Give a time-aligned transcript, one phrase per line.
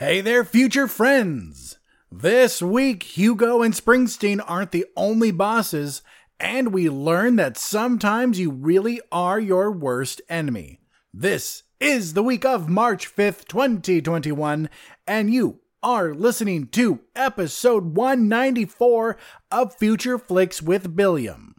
[0.00, 1.76] Hey there, future friends!
[2.10, 6.00] This week, Hugo and Springsteen aren't the only bosses,
[6.40, 10.80] and we learn that sometimes you really are your worst enemy.
[11.12, 14.70] This is the week of March 5th, 2021,
[15.06, 19.18] and you are listening to episode 194
[19.52, 21.49] of Future Flicks with Billiam.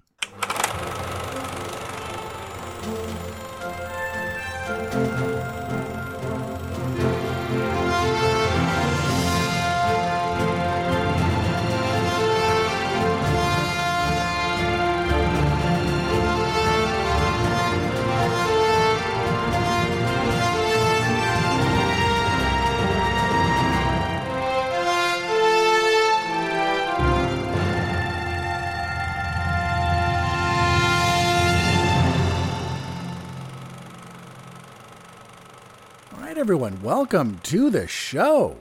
[36.52, 36.84] Everyone.
[36.84, 38.58] Welcome to the show.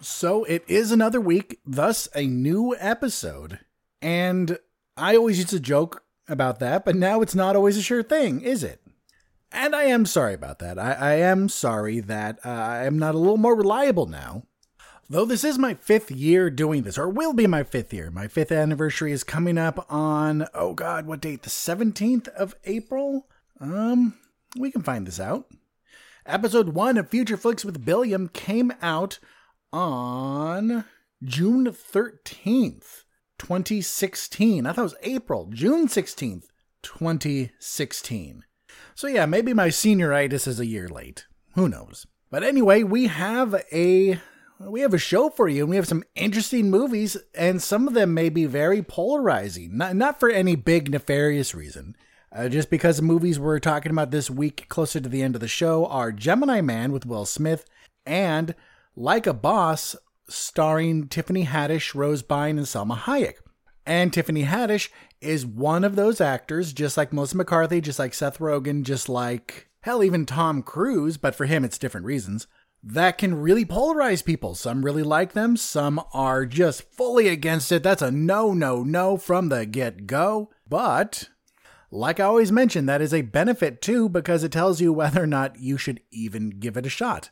[0.00, 3.58] So, it is another week, thus, a new episode.
[4.00, 4.58] And
[4.96, 8.40] I always used to joke about that, but now it's not always a sure thing,
[8.40, 8.80] is it?
[9.52, 10.78] And I am sorry about that.
[10.78, 14.44] I, I am sorry that uh, I am not a little more reliable now.
[15.10, 18.10] Though this is my fifth year doing this, or will be my fifth year.
[18.10, 21.42] My fifth anniversary is coming up on, oh God, what date?
[21.42, 23.28] The 17th of April?
[23.60, 24.14] Um,
[24.56, 25.46] we can find this out.
[26.26, 29.18] Episode 1 of Future Flicks with Billiam came out
[29.74, 30.86] on
[31.22, 33.04] June 13th,
[33.38, 34.64] 2016.
[34.64, 36.44] I thought it was April, June 16th,
[36.82, 38.42] 2016.
[38.94, 41.26] So yeah, maybe my senioritis is a year late.
[41.56, 42.06] Who knows?
[42.30, 44.18] But anyway, we have a
[44.58, 47.92] we have a show for you and we have some interesting movies and some of
[47.92, 49.76] them may be very polarizing.
[49.76, 51.94] Not not for any big nefarious reason.
[52.34, 55.40] Uh, just because the movies we're talking about this week, closer to the end of
[55.40, 57.64] the show, are Gemini Man with Will Smith
[58.04, 58.56] and
[58.96, 59.94] Like a Boss,
[60.28, 63.34] starring Tiffany Haddish, Rose Byrne, and Salma Hayek.
[63.86, 64.88] And Tiffany Haddish
[65.20, 69.68] is one of those actors, just like Melissa McCarthy, just like Seth Rogen, just like,
[69.82, 72.48] hell, even Tom Cruise, but for him it's different reasons,
[72.82, 74.56] that can really polarize people.
[74.56, 77.84] Some really like them, some are just fully against it.
[77.84, 80.50] That's a no, no, no from the get go.
[80.68, 81.28] But
[81.94, 85.28] like I always mention, that is a benefit too because it tells you whether or
[85.28, 87.30] not you should even give it a shot.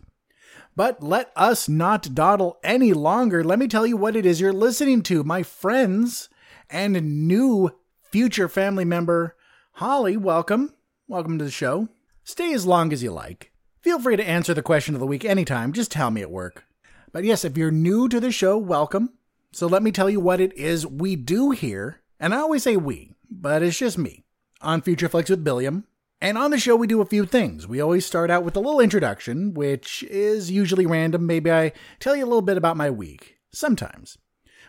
[0.76, 3.42] But let us not dawdle any longer.
[3.42, 6.28] Let me tell you what it is you're listening to, my friends
[6.70, 9.36] and new future family member,
[9.72, 10.16] Holly.
[10.16, 10.72] Welcome.
[11.08, 11.88] Welcome to the show.
[12.22, 13.50] Stay as long as you like.
[13.82, 15.72] Feel free to answer the question of the week anytime.
[15.72, 16.64] Just tell me at work.
[17.10, 19.10] But yes, if you're new to the show, welcome.
[19.50, 22.00] So let me tell you what it is we do here.
[22.20, 24.21] And I always say we, but it's just me
[24.62, 25.84] on Future with Billiam.
[26.20, 27.66] And on the show, we do a few things.
[27.66, 31.26] We always start out with a little introduction, which is usually random.
[31.26, 34.18] Maybe I tell you a little bit about my week, sometimes.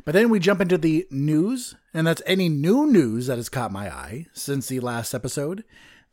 [0.04, 3.72] But then we jump into the news, and that's any new news that has caught
[3.72, 5.64] my eye since the last episode.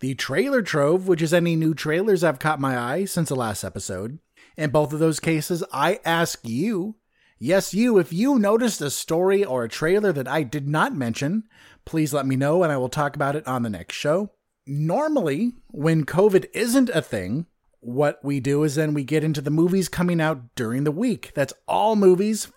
[0.01, 3.65] The trailer trove, which is any new trailers have caught my eye since the last
[3.65, 4.19] episode.
[4.57, 6.97] In both of those cases, I ask you,
[7.41, 11.45] yes, you, if you noticed a story or a trailer that I did not mention,
[11.85, 14.31] please let me know and I will talk about it on the next show.
[14.67, 17.47] Normally, when COVID isn't a thing,
[17.81, 21.33] what we do is then we get into the movies coming out during the week.
[21.35, 22.53] That's all movies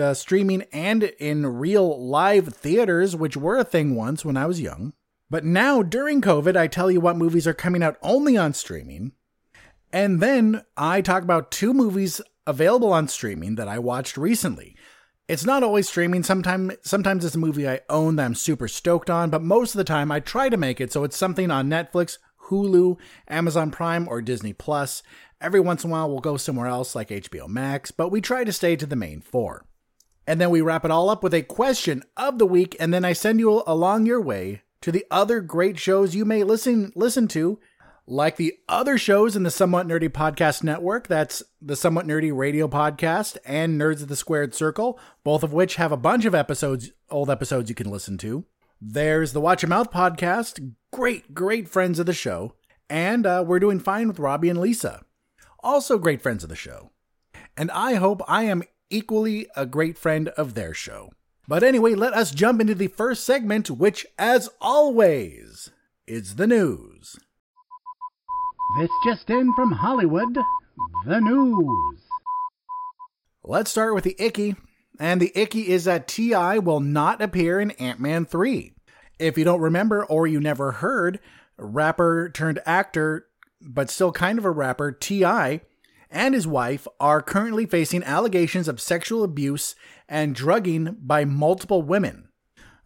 [0.00, 4.60] uh, streaming and in real live theaters, which were a thing once when I was
[4.60, 4.92] young.
[5.28, 9.12] But now, during COVID, I tell you what movies are coming out only on streaming.
[9.92, 14.76] And then I talk about two movies available on streaming that I watched recently.
[15.28, 16.22] It's not always streaming.
[16.22, 19.78] Sometimes sometimes it's a movie I own that I'm super stoked on, but most of
[19.78, 22.18] the time I try to make it so it's something on Netflix,
[22.48, 25.02] Hulu, Amazon Prime, or Disney Plus.
[25.40, 28.42] Every once in a while we'll go somewhere else like HBO Max, but we try
[28.42, 29.64] to stay to the main four.
[30.26, 33.04] And then we wrap it all up with a question of the week, and then
[33.04, 37.28] I send you along your way to the other great shows you may listen listen
[37.28, 37.58] to
[38.10, 42.66] like the other shows in the Somewhat Nerdy Podcast Network, that's the Somewhat Nerdy Radio
[42.66, 46.90] Podcast and Nerds of the Squared Circle, both of which have a bunch of episodes,
[47.08, 48.44] old episodes you can listen to.
[48.80, 52.54] There's the Watch Your Mouth Podcast, great, great friends of the show.
[52.88, 55.04] And uh, we're doing fine with Robbie and Lisa,
[55.60, 56.90] also great friends of the show.
[57.56, 61.12] And I hope I am equally a great friend of their show.
[61.46, 65.70] But anyway, let us jump into the first segment, which, as always,
[66.08, 67.16] is the news.
[68.78, 70.38] This just in from Hollywood,
[71.04, 72.00] the news.
[73.42, 74.54] Let's start with the icky.
[74.98, 76.58] And the icky is that T.I.
[76.58, 78.72] will not appear in Ant Man 3.
[79.18, 81.18] If you don't remember or you never heard,
[81.58, 83.26] rapper turned actor,
[83.60, 85.62] but still kind of a rapper, T.I.
[86.10, 89.74] and his wife are currently facing allegations of sexual abuse
[90.08, 92.29] and drugging by multiple women.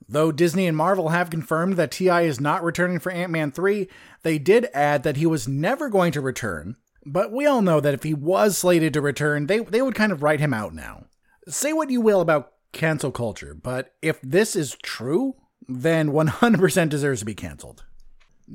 [0.09, 2.23] Though Disney and Marvel have confirmed that T.I.
[2.23, 3.89] is not returning for Ant Man 3,
[4.23, 6.77] they did add that he was never going to return.
[7.07, 10.13] But we all know that if he was slated to return, they, they would kind
[10.13, 11.07] of write him out now.
[11.49, 15.37] Say what you will about cancel culture, but if this is true,
[15.69, 17.85] then 100% deserves to be canceled.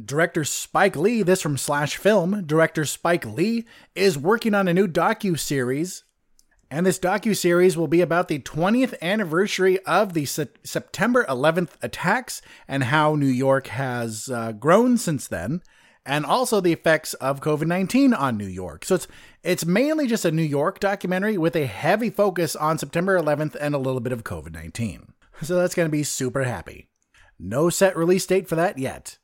[0.06, 4.88] Director Spike Lee, this from Slash Film, director Spike Lee is working on a new
[4.88, 6.04] docu-series
[6.72, 12.42] and this docu-series will be about the 20th anniversary of the Se- September 11th attacks
[12.68, 15.62] and how New York has uh, grown since then
[16.06, 18.86] and also the effects of COVID-19 on New York.
[18.86, 19.08] So it's
[19.44, 23.74] it's mainly just a New York documentary with a heavy focus on September 11th and
[23.74, 25.10] a little bit of COVID-19.
[25.42, 26.90] So that's going to be super happy.
[27.40, 29.18] No set release date for that yet.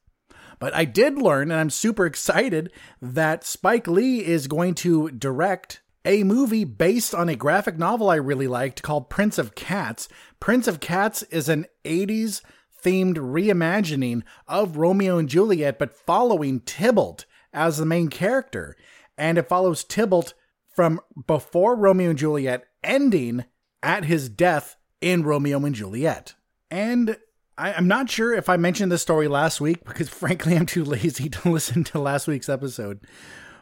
[0.57, 2.71] But I did learn, and I'm super excited,
[3.01, 8.15] that Spike Lee is going to direct a movie based on a graphic novel I
[8.15, 10.07] really liked called Prince of Cats.
[10.39, 12.41] Prince of Cats is an 80s
[12.83, 18.77] themed reimagining of Romeo and Juliet, but following Tybalt as the main character.
[19.17, 20.35] And it follows Tybalt
[20.75, 23.45] from before Romeo and Juliet ending
[23.81, 26.35] at his death in Romeo and Juliet.
[26.69, 27.17] And
[27.57, 30.83] I, am not sure if I mentioned this story last week because, frankly, I'm too
[30.83, 32.99] lazy to listen to last week's episode.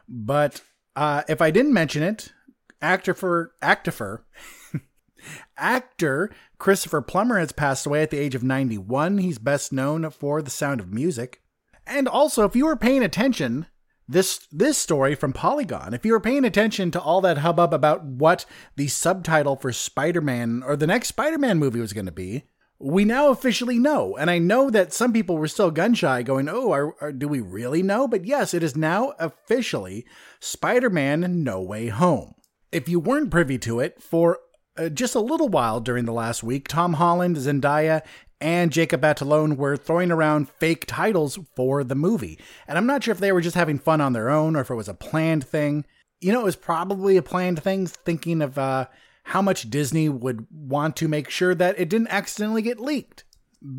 [0.10, 0.62] But
[0.96, 2.34] uh, if I didn't mention it,
[2.82, 4.26] actor for actor
[5.58, 9.18] actor Christopher Plummer has passed away at the age of 91.
[9.20, 11.42] He's best known for The Sound of Music.
[11.86, 13.68] And also, if you were paying attention,
[14.08, 18.04] this this story from Polygon, if you were paying attention to all that hubbub about
[18.04, 18.46] what
[18.76, 22.44] the subtitle for Spider-Man or the next Spider-Man movie was going to be,
[22.80, 24.16] we now officially know.
[24.18, 27.28] And I know that some people were still gun shy, going, oh, are, are, do
[27.28, 28.08] we really know?
[28.08, 30.06] But yes, it is now officially
[30.40, 32.36] Spider Man No Way Home.
[32.72, 34.40] If you weren't privy to it, for
[34.78, 38.02] uh, just a little while during the last week, Tom Holland, Zendaya,
[38.42, 42.38] and Jacob Batalon were throwing around fake titles for the movie.
[42.68, 44.70] And I'm not sure if they were just having fun on their own or if
[44.70, 45.86] it was a planned thing.
[46.20, 48.88] You know, it was probably a planned thing, thinking of uh,
[49.24, 53.24] how much Disney would want to make sure that it didn't accidentally get leaked.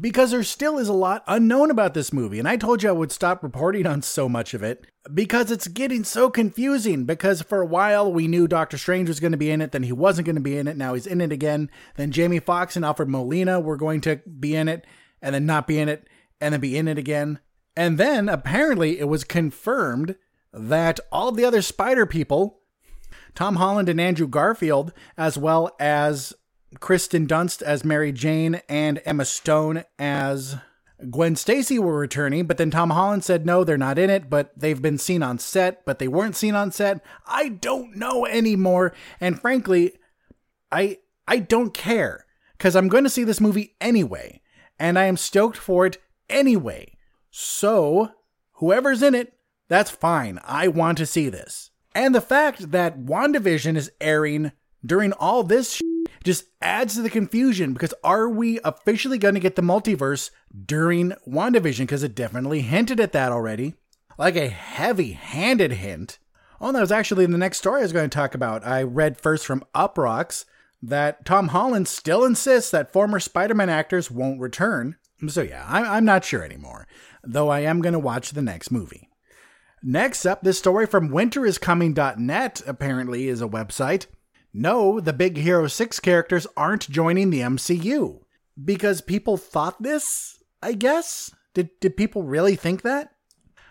[0.00, 2.93] Because there still is a lot unknown about this movie, and I told you I
[2.93, 7.05] would stop reporting on so much of it because it's getting so confusing.
[7.05, 9.82] Because for a while we knew Doctor Strange was going to be in it, then
[9.82, 11.70] he wasn't going to be in it, now he's in it again.
[11.97, 14.87] Then Jamie Foxx and Alfred Molina were going to be in it,
[15.20, 16.08] and then not be in it,
[16.40, 17.40] and then be in it again.
[17.76, 20.17] And then apparently it was confirmed
[20.50, 22.61] that all the other Spider people
[23.34, 26.34] Tom Holland and Andrew Garfield, as well as
[26.81, 30.56] Kristen Dunst as Mary Jane and Emma Stone as
[31.10, 34.52] Gwen Stacy were returning, but then Tom Holland said no, they're not in it, but
[34.56, 37.04] they've been seen on set, but they weren't seen on set.
[37.26, 39.94] I don't know anymore, and frankly,
[40.70, 42.26] I I don't care
[42.58, 44.40] cuz I'm going to see this movie anyway,
[44.78, 45.98] and I am stoked for it
[46.28, 46.96] anyway.
[47.30, 48.12] So,
[48.54, 49.34] whoever's in it,
[49.69, 50.38] that's fine.
[50.44, 51.70] I want to see this.
[51.94, 54.52] And the fact that WandaVision is airing
[54.85, 55.81] during all this
[56.25, 60.31] just adds to the confusion because are we officially going to get the multiverse
[60.67, 61.81] during WandaVision?
[61.81, 63.75] Because it definitely hinted at that already.
[64.19, 66.19] Like a heavy handed hint.
[66.61, 68.67] Oh, that was actually the next story I was going to talk about.
[68.67, 70.44] I read first from Uproxx
[70.82, 74.97] that Tom Holland still insists that former Spider Man actors won't return.
[75.28, 76.87] So, yeah, I'm not sure anymore,
[77.23, 79.09] though I am going to watch the next movie.
[79.87, 84.07] Next up, this story from winteriscoming.net apparently is a website.
[84.50, 88.21] No, the Big Hero 6 characters aren't joining the MCU.
[88.64, 91.35] Because people thought this, I guess?
[91.53, 93.11] Did, did people really think that?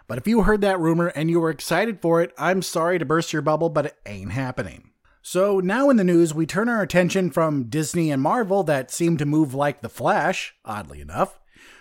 [0.08, 3.06] But if you heard that rumor and you were excited for it, I'm sorry to
[3.06, 4.92] burst your bubble, but it ain't happening.
[5.24, 9.18] So now in the news, we turn our attention from Disney and Marvel that seem
[9.18, 11.40] to move like the Flash, oddly enough,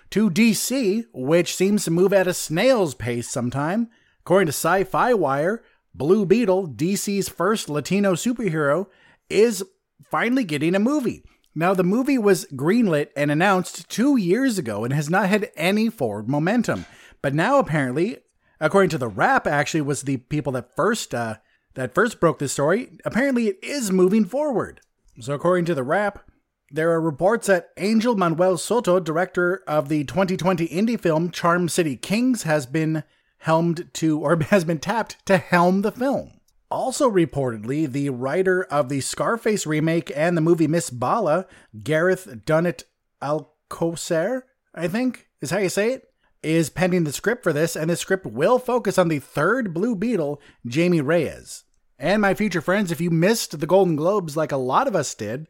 [0.08, 3.90] to DC, which seems to move at a snail's pace sometime,
[4.24, 5.62] According to Sci Fi Wire,
[5.94, 8.86] Blue Beetle, DC's first Latino superhero,
[9.28, 9.64] is
[10.02, 11.24] finally getting a movie.
[11.54, 15.90] Now, the movie was greenlit and announced two years ago and has not had any
[15.90, 16.86] forward momentum.
[17.20, 18.18] But now, apparently,
[18.58, 21.36] according to the Wrap, actually was the people that first uh,
[21.74, 22.98] that first broke this story.
[23.04, 24.80] Apparently, it is moving forward.
[25.20, 26.30] So, according to the Wrap,
[26.70, 31.96] there are reports that Angel Manuel Soto, director of the 2020 indie film Charm City
[31.96, 33.04] Kings, has been
[33.42, 36.32] helmed to, or has been tapped to helm the film.
[36.70, 41.46] Also, reportedly, the writer of the Scarface remake and the movie Miss Bala,
[41.82, 42.84] Gareth Dunnet
[43.22, 44.42] Alcocer,
[44.74, 46.08] I think is how you say it,
[46.42, 49.94] is pending the script for this, and the script will focus on the third Blue
[49.94, 51.64] Beetle, Jamie Reyes.
[51.98, 55.14] And my future friends, if you missed the Golden Globes like a lot of us
[55.14, 55.46] did,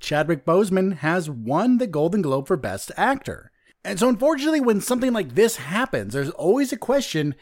[0.00, 3.50] Chadwick Boseman has won the Golden Globe for Best Actor.
[3.84, 7.34] And so, unfortunately, when something like this happens, there's always a question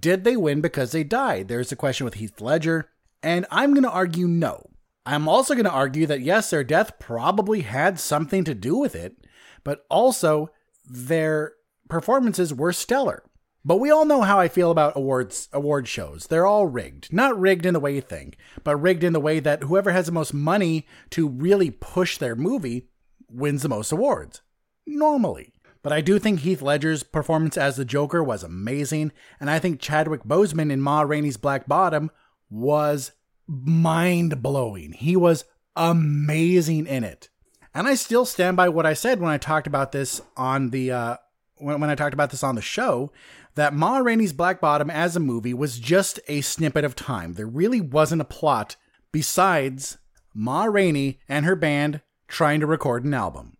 [0.00, 1.48] did they win because they died?
[1.48, 2.88] There's a question with Heath Ledger,
[3.22, 4.70] and I'm going to argue no.
[5.06, 8.94] I'm also going to argue that yes, their death probably had something to do with
[8.94, 9.26] it,
[9.62, 10.50] but also
[10.86, 11.52] their
[11.88, 13.22] performances were stellar.
[13.66, 16.26] But we all know how I feel about awards award shows.
[16.26, 17.12] They're all rigged.
[17.12, 20.06] Not rigged in the way you think, but rigged in the way that whoever has
[20.06, 22.90] the most money to really push their movie
[23.28, 24.42] wins the most awards.
[24.86, 25.53] Normally.
[25.84, 29.82] But I do think Heath Ledger's performance as the Joker was amazing, and I think
[29.82, 32.10] Chadwick Boseman in Ma Rainey's Black Bottom
[32.48, 33.12] was
[33.46, 34.92] mind blowing.
[34.92, 35.44] He was
[35.76, 37.28] amazing in it.
[37.74, 40.90] And I still stand by what I said when I talked about this on the
[40.90, 41.16] uh,
[41.56, 43.12] when, when I talked about this on the show
[43.54, 47.34] that Ma Rainey's Black Bottom as a movie was just a snippet of time.
[47.34, 48.76] There really wasn't a plot
[49.12, 49.98] besides
[50.32, 53.58] Ma Rainey and her band trying to record an album.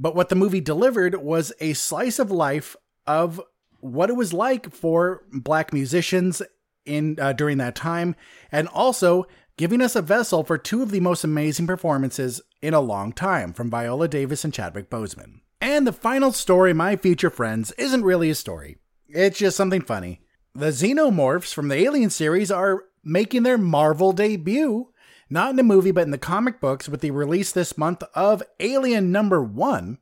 [0.00, 2.74] But what the movie delivered was a slice of life
[3.06, 3.38] of
[3.80, 6.40] what it was like for black musicians
[6.86, 8.16] in uh, during that time
[8.50, 9.26] and also
[9.58, 13.52] giving us a vessel for two of the most amazing performances in a long time
[13.52, 15.40] from Viola Davis and Chadwick Boseman.
[15.60, 18.78] And the final story, my future friends, isn't really a story.
[19.06, 20.22] It's just something funny.
[20.54, 24.88] The xenomorphs from the Alien series are making their Marvel debut,
[25.30, 28.42] not in the movie, but in the comic books, with the release this month of
[28.58, 29.98] Alien number one.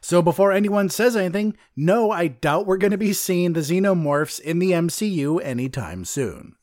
[0.00, 4.40] So before anyone says anything, no, I doubt we're going to be seeing the xenomorphs
[4.40, 6.56] in the MCU anytime soon.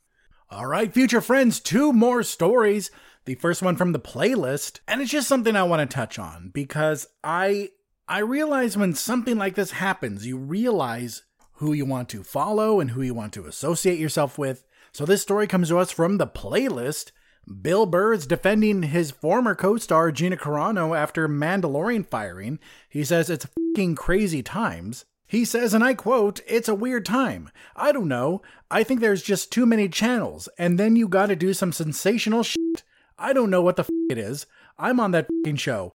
[0.50, 2.92] All right, future friends, two more stories.
[3.26, 6.50] The first one from the playlist, and it's just something I want to touch on
[6.54, 7.70] because I
[8.08, 11.22] I realize when something like this happens, you realize
[11.54, 14.66] who you want to follow and who you want to associate yourself with.
[14.92, 17.12] So this story comes to us from the playlist.
[17.50, 22.60] Bill Burr is defending his former co-star Gina Carano after Mandalorian firing.
[22.88, 25.06] He says it's fucking crazy times.
[25.26, 27.50] He says, and I quote, it's a weird time.
[27.76, 28.42] I don't know.
[28.70, 32.84] I think there's just too many channels, and then you gotta do some sensational shit.
[33.18, 34.46] I don't know what the f it is.
[34.78, 35.92] I'm on that fucking show.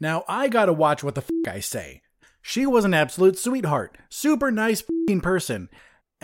[0.00, 2.02] Now I gotta watch what the I say.
[2.42, 4.82] She was an absolute sweetheart, super nice
[5.22, 5.68] person.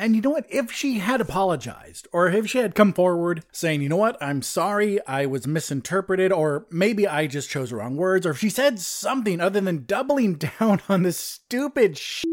[0.00, 0.46] And you know what?
[0.48, 4.40] If she had apologized, or if she had come forward saying, you know what, I'm
[4.40, 8.48] sorry, I was misinterpreted, or maybe I just chose the wrong words, or if she
[8.48, 12.24] said something other than doubling down on the stupid shit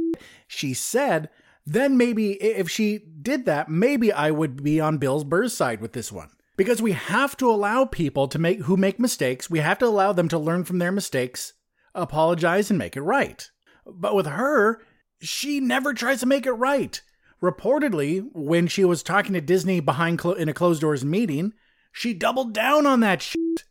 [0.47, 1.29] she said,
[1.65, 5.91] then maybe if she did that, maybe I would be on Bill's Burr's side with
[5.91, 6.29] this one.
[6.55, 10.13] Because we have to allow people to make who make mistakes, we have to allow
[10.13, 11.51] them to learn from their mistakes,
[11.93, 13.51] apologize, and make it right.
[13.85, 14.81] But with her,
[15.19, 17.01] she never tries to make it right.
[17.41, 21.53] Reportedly, when she was talking to Disney behind clo- in a closed doors meeting,
[21.91, 23.63] she doubled down on that shit,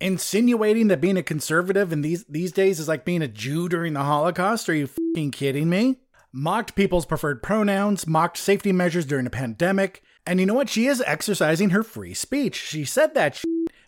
[0.00, 3.94] insinuating that being a conservative in these these days is like being a Jew during
[3.94, 4.68] the Holocaust.
[4.68, 6.00] Are you fucking kidding me?
[6.32, 10.68] Mocked people's preferred pronouns, mocked safety measures during a pandemic, and you know what?
[10.68, 12.56] She is exercising her free speech.
[12.56, 13.44] She said that shit.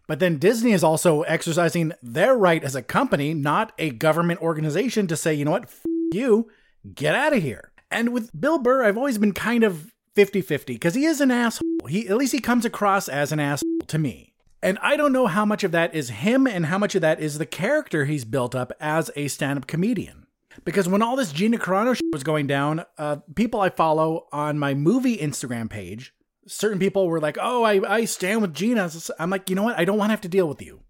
[0.07, 5.07] But then Disney is also exercising their right as a company, not a government organization,
[5.09, 6.49] to say, you know what, F- you,
[6.95, 7.73] get out of here.
[7.91, 11.31] And with Bill Burr, I've always been kind of 50 50 because he is an
[11.31, 11.63] asshole.
[11.89, 14.33] He, at least he comes across as an asshole to me.
[14.63, 17.21] And I don't know how much of that is him and how much of that
[17.21, 20.27] is the character he's built up as a stand up comedian.
[20.65, 24.59] Because when all this Gina Carano shit was going down, uh, people I follow on
[24.59, 26.15] my movie Instagram page
[26.47, 29.79] certain people were like, "Oh, I I stand with Gina." I'm like, you know what?
[29.79, 30.81] I don't want to have to deal with you.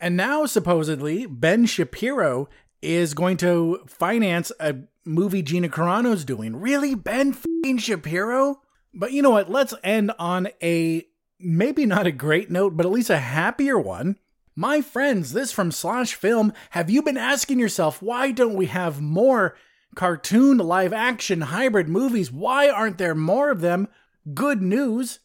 [0.00, 2.48] And now supposedly Ben Shapiro
[2.84, 6.56] is going to finance a movie Gina Carano's doing.
[6.56, 7.36] Really, Ben
[7.78, 8.60] Shapiro?
[8.92, 9.50] But you know what?
[9.50, 11.06] Let's end on a
[11.40, 14.16] maybe not a great note, but at least a happier one.
[14.56, 16.52] My friends, this from Slash Film.
[16.70, 19.56] Have you been asking yourself why don't we have more
[19.96, 22.30] cartoon live action hybrid movies?
[22.30, 23.88] Why aren't there more of them?
[24.32, 25.18] Good news!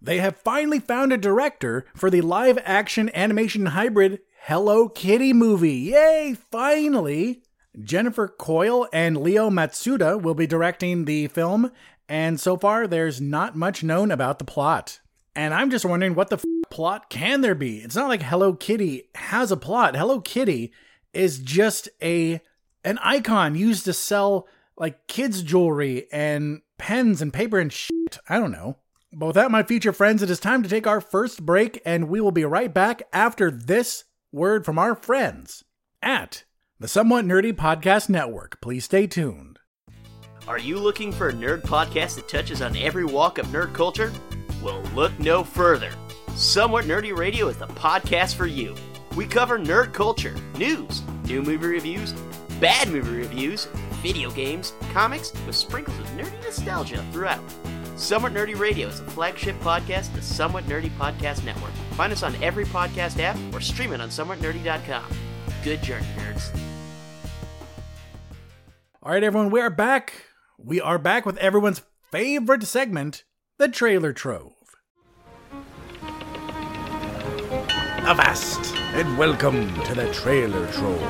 [0.00, 5.72] They have finally found a director for the live action animation hybrid Hello Kitty movie.
[5.72, 7.42] Yay, finally!
[7.80, 11.72] Jennifer Coyle and Leo Matsuda will be directing the film,
[12.08, 15.00] and so far there's not much known about the plot.
[15.34, 17.78] And I'm just wondering what the f- plot can there be?
[17.78, 19.96] It's not like Hello Kitty has a plot.
[19.96, 20.72] Hello Kitty
[21.12, 22.40] is just a
[22.84, 24.46] an icon used to sell
[24.78, 28.18] like kids jewelry and pens and paper and shit.
[28.28, 28.76] I don't know.
[29.12, 32.08] But with that, my future friends, it is time to take our first break, and
[32.08, 34.04] we will be right back after this
[34.36, 35.64] word from our friends
[36.02, 36.44] at
[36.78, 38.60] the Somewhat Nerdy Podcast Network.
[38.60, 39.58] Please stay tuned.
[40.46, 44.12] Are you looking for a nerd podcast that touches on every walk of nerd culture?
[44.62, 45.90] Well, look no further.
[46.34, 48.76] Somewhat Nerdy Radio is the podcast for you.
[49.16, 52.12] We cover nerd culture, news, new movie reviews,
[52.60, 53.64] bad movie reviews,
[54.02, 57.40] video games, comics, with sprinkles of nerdy nostalgia throughout.
[57.96, 61.70] Somewhat Nerdy Radio is a flagship podcast of the Somewhat Nerdy Podcast Network.
[61.92, 65.04] Find us on every podcast app or stream it on somewhatnerdy.com.
[65.64, 66.54] Good journey, nerds.
[69.02, 70.26] All right, everyone, we are back.
[70.58, 71.80] We are back with everyone's
[72.12, 73.24] favorite segment,
[73.56, 74.52] the Trailer Trove.
[78.04, 81.02] Avast and welcome to the Trailer Trove.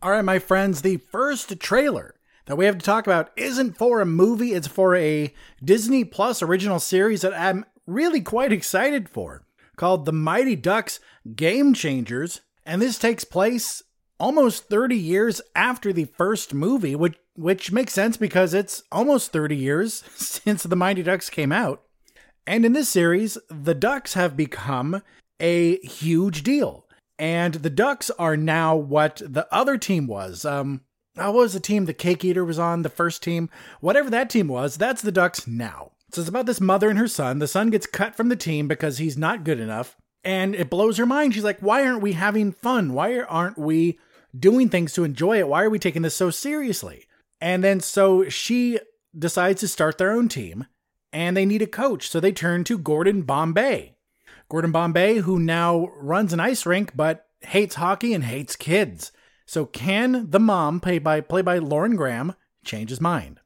[0.00, 2.14] All right, my friends, the first trailer
[2.46, 5.32] that we have to talk about isn't for a movie, it's for a
[5.62, 9.44] Disney Plus original series that I'm really quite excited for
[9.76, 11.00] called The Mighty Ducks
[11.34, 12.40] Game Changers.
[12.64, 13.82] And this takes place
[14.18, 19.56] almost 30 years after the first movie, which, which makes sense because it's almost 30
[19.56, 21.82] years since The Mighty Ducks came out.
[22.46, 25.02] And in this series, the Ducks have become
[25.40, 26.86] a huge deal.
[27.18, 30.44] And the Ducks are now what the other team was.
[30.44, 30.82] Um,
[31.14, 33.48] what was the team the Cake Eater was on, the first team?
[33.80, 35.92] Whatever that team was, that's the Ducks now.
[36.12, 37.38] So it's about this mother and her son.
[37.38, 39.96] The son gets cut from the team because he's not good enough.
[40.22, 41.34] And it blows her mind.
[41.34, 42.92] She's like, why aren't we having fun?
[42.92, 43.98] Why aren't we
[44.38, 45.48] doing things to enjoy it?
[45.48, 47.06] Why are we taking this so seriously?
[47.40, 48.78] And then so she
[49.16, 50.66] decides to start their own team
[51.12, 52.08] and they need a coach.
[52.08, 53.96] So they turn to Gordon Bombay.
[54.48, 59.12] Gordon Bombay, who now runs an ice rink but hates hockey and hates kids.
[59.46, 62.34] So can the mom, played by played by Lauren Graham,
[62.64, 63.40] change his mind?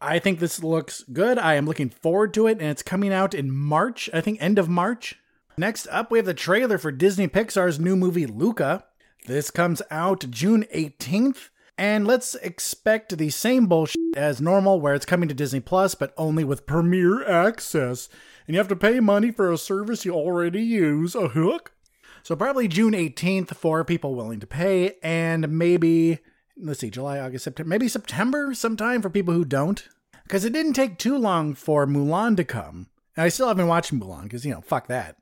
[0.00, 1.38] I think this looks good.
[1.38, 4.10] I am looking forward to it, and it's coming out in March.
[4.12, 5.16] I think end of March.
[5.56, 8.84] Next up, we have the trailer for Disney Pixar's new movie Luca.
[9.26, 11.48] This comes out June 18th.
[11.78, 16.14] And let's expect the same bullshit as normal, where it's coming to Disney Plus, but
[16.16, 18.08] only with premiere access.
[18.46, 21.14] And you have to pay money for a service you already use.
[21.14, 21.72] A hook?
[22.26, 26.18] So probably June 18th for people willing to pay, and maybe,
[26.56, 29.88] let's see, July, August, September, maybe September sometime for people who don't.
[30.24, 32.88] Because it didn't take too long for Mulan to come.
[33.16, 35.18] And I still haven't watched Mulan, because, you know, fuck that.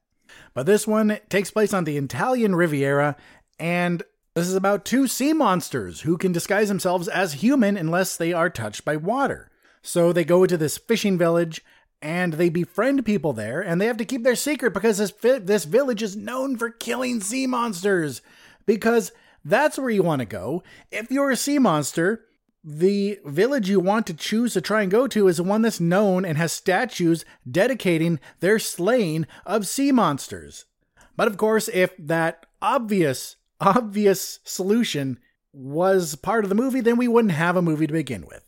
[0.55, 3.19] But this one takes place on the Italian Riviera,
[3.59, 4.03] and
[4.33, 8.49] this is about two sea monsters who can disguise themselves as human unless they are
[8.49, 9.51] touched by water.
[9.83, 11.63] So they go into this fishing village
[12.03, 15.39] and they befriend people there and they have to keep their secret because this fi-
[15.39, 18.23] this village is known for killing sea monsters
[18.67, 19.13] because
[19.45, 20.63] that's where you want to go.
[20.91, 22.25] If you're a sea monster,
[22.63, 25.81] the village you want to choose to try and go to is the one that's
[25.81, 30.65] known and has statues dedicating their slaying of sea monsters.
[31.17, 35.19] But of course, if that obvious obvious solution
[35.53, 38.44] was part of the movie, then we wouldn't have a movie to begin with.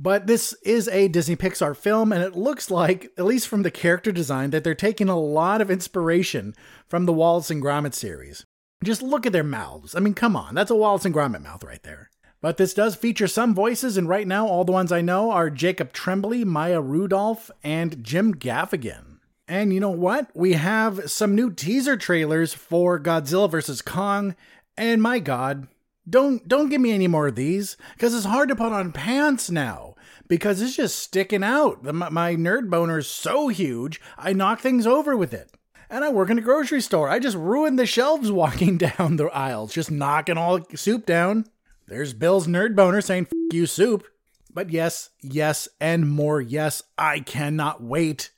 [0.00, 3.70] But this is a Disney Pixar film, and it looks like, at least from the
[3.70, 6.54] character design, that they're taking a lot of inspiration
[6.86, 8.46] from the Wallace and Gromit series.
[8.84, 9.96] Just look at their mouths.
[9.96, 12.10] I mean, come on, that's a Wallace and Gromit mouth right there.
[12.40, 15.50] But this does feature some voices, and right now, all the ones I know are
[15.50, 19.18] Jacob Tremblay, Maya Rudolph, and Jim Gaffigan.
[19.48, 20.30] And you know what?
[20.32, 23.82] We have some new teaser trailers for Godzilla vs.
[23.82, 24.36] Kong,
[24.76, 25.66] and my god,
[26.08, 29.50] don't don't give me any more of these because it's hard to put on pants
[29.50, 29.87] now
[30.28, 31.82] because it's just sticking out.
[31.82, 35.50] My, my nerd boner is so huge, I knock things over with it.
[35.90, 37.08] And I work in a grocery store.
[37.08, 41.46] I just ruined the shelves walking down the aisles, just knocking all soup down.
[41.86, 44.06] There's Bill's nerd boner saying "F you soup."
[44.52, 48.30] But yes, yes, and more yes, I cannot wait.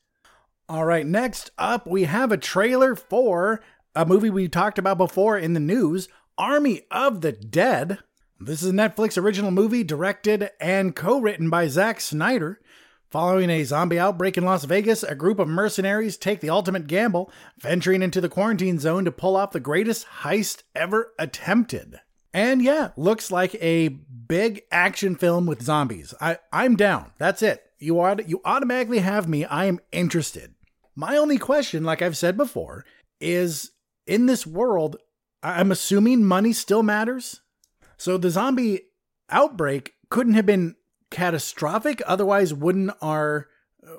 [0.68, 3.61] All right, next up, we have a trailer for
[3.94, 7.98] a movie we talked about before in the news Army of the Dead.
[8.42, 12.59] This is a Netflix original movie directed and co written by Zack Snyder.
[13.11, 17.31] Following a zombie outbreak in Las Vegas, a group of mercenaries take the ultimate gamble,
[17.59, 22.00] venturing into the quarantine zone to pull off the greatest heist ever attempted.
[22.33, 26.14] And yeah, looks like a big action film with zombies.
[26.18, 27.12] I, I'm down.
[27.18, 27.62] That's it.
[27.79, 29.44] You, ought, you automatically have me.
[29.44, 30.55] I am interested.
[30.96, 32.87] My only question, like I've said before,
[33.20, 33.72] is
[34.07, 34.96] in this world,
[35.42, 37.42] I'm assuming money still matters.
[38.00, 38.86] So the zombie
[39.28, 40.76] outbreak couldn't have been
[41.10, 43.48] catastrophic otherwise wouldn't our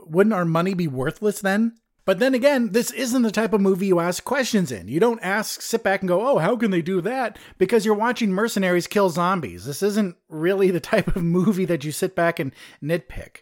[0.07, 1.75] wouldn't our money be worthless then?
[2.03, 4.87] But then again this isn't the type of movie you ask questions in.
[4.87, 7.37] You don't ask sit back and go oh how can they do that?
[7.59, 9.65] Because you're watching mercenaries kill zombies.
[9.65, 13.41] This isn't really the type of movie that you sit back and nitpick.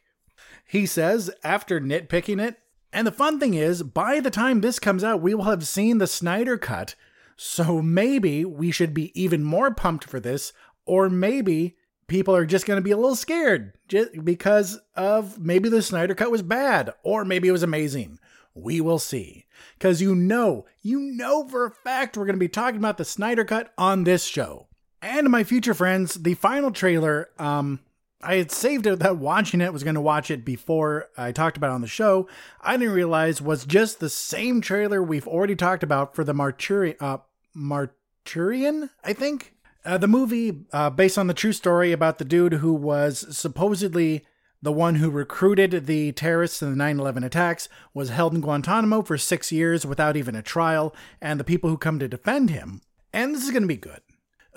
[0.67, 2.58] He says after nitpicking it
[2.91, 6.00] and the fun thing is, by the time this comes out, we will have seen
[6.00, 6.95] the Snyder Cut.
[7.41, 10.52] So maybe we should be even more pumped for this,
[10.86, 15.69] or maybe people are just going to be a little scared just because of maybe
[15.69, 18.19] the Snyder Cut was bad or maybe it was amazing.
[18.54, 19.45] We will see.
[19.78, 23.06] Because you know, you know for a fact we're going to be talking about the
[23.06, 24.67] Snyder Cut on this show.
[25.02, 27.80] And my future friends, the final trailer, um,
[28.21, 31.56] I had saved it that watching it was going to watch it before I talked
[31.56, 32.28] about on the show.
[32.60, 36.97] I didn't realize was just the same trailer we've already talked about for the Marturian,
[36.99, 37.19] uh,
[37.56, 39.54] Marturian, I think.
[39.86, 44.26] Uh, the movie, uh, based on the true story about the dude who was supposedly
[44.62, 49.02] the one who recruited the terrorists in the 9 11 attacks, was held in Guantanamo
[49.02, 52.82] for six years without even a trial, and the people who come to defend him.
[53.14, 54.02] And this is going to be good.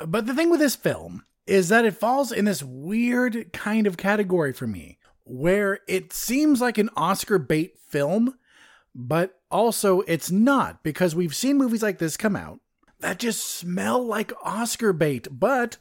[0.06, 3.96] But the thing with this film is that it falls in this weird kind of
[3.96, 8.34] category for me, where it seems like an Oscar bait film,
[8.94, 12.60] but also it's not, because we've seen movies like this come out
[13.02, 15.76] that just smell like Oscar bait, but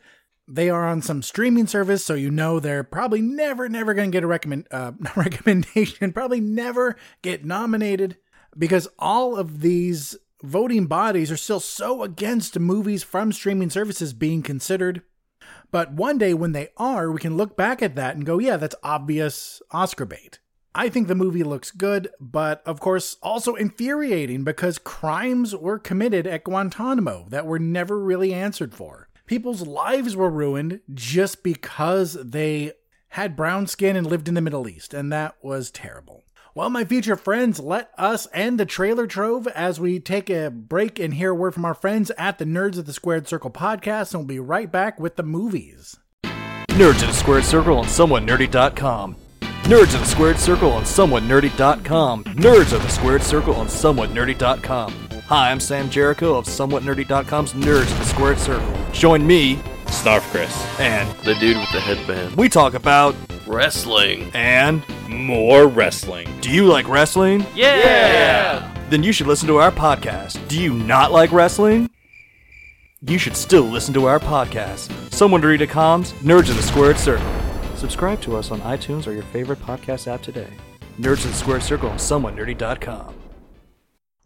[0.48, 4.16] they are on some streaming service, so you know they're probably never, never going to
[4.16, 8.18] get a recommend uh, recommendation, probably never get nominated
[8.58, 14.42] because all of these voting bodies are still so against movies from streaming services being
[14.42, 15.02] considered.
[15.72, 18.58] But one day when they are, we can look back at that and go, yeah,
[18.58, 20.40] that's obvious Oscar bait.
[20.74, 26.26] I think the movie looks good, but of course also infuriating because crimes were committed
[26.26, 29.10] at Guantanamo that were never really answered for.
[29.26, 32.72] People's lives were ruined just because they
[33.10, 36.24] had brown skin and lived in the Middle East, and that was terrible.
[36.56, 41.00] Well, my future friends, let us end the trailer trove as we take a break
[41.00, 44.14] and hear a word from our friends at the Nerds of the Squared Circle podcast,
[44.14, 45.98] and we'll be right back with the movies.
[46.70, 49.16] Nerds of the Squared Circle on someone SomewhatNerdy.com.
[49.64, 52.24] Nerds of the Squared Circle on SomewhatNerdy.com.
[52.26, 54.94] Nerds of the Squared Circle on SomewhatNerdy.com.
[55.28, 58.74] Hi, I'm Sam Jericho of SomewhatNerdy.com's Nerds of the Squared Circle.
[58.92, 60.54] Join me, Snarf Chris.
[60.80, 62.36] and The dude with the headband.
[62.36, 63.16] we talk about
[63.48, 64.30] Wrestling.
[64.34, 66.28] and More wrestling.
[66.42, 67.46] do you like wrestling?
[67.56, 68.68] Yeah!
[68.90, 70.46] Then you should listen to our podcast.
[70.50, 71.90] Do you not like wrestling?
[73.04, 74.90] You should still listen to our podcast.
[75.12, 77.26] SomewhatNerdy.com's Nerds of the Squared Circle.
[77.82, 80.54] Subscribe to us on iTunes or your favorite podcast app today.
[81.00, 83.16] Nerds of the Squared Circle on SomewhatNerdy.com.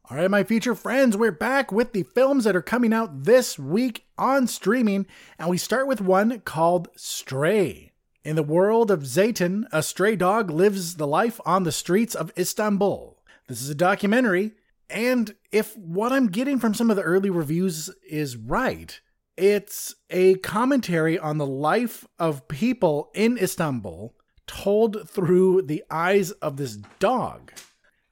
[0.09, 3.57] All right, my future friends, we're back with the films that are coming out this
[3.57, 5.05] week on streaming,
[5.39, 7.93] and we start with one called Stray.
[8.25, 12.33] In the world of Zeytin, a stray dog lives the life on the streets of
[12.37, 13.23] Istanbul.
[13.47, 14.51] This is a documentary,
[14.89, 18.99] and if what I'm getting from some of the early reviews is right,
[19.37, 24.15] it's a commentary on the life of people in Istanbul
[24.47, 27.51] told through the eyes of this dog.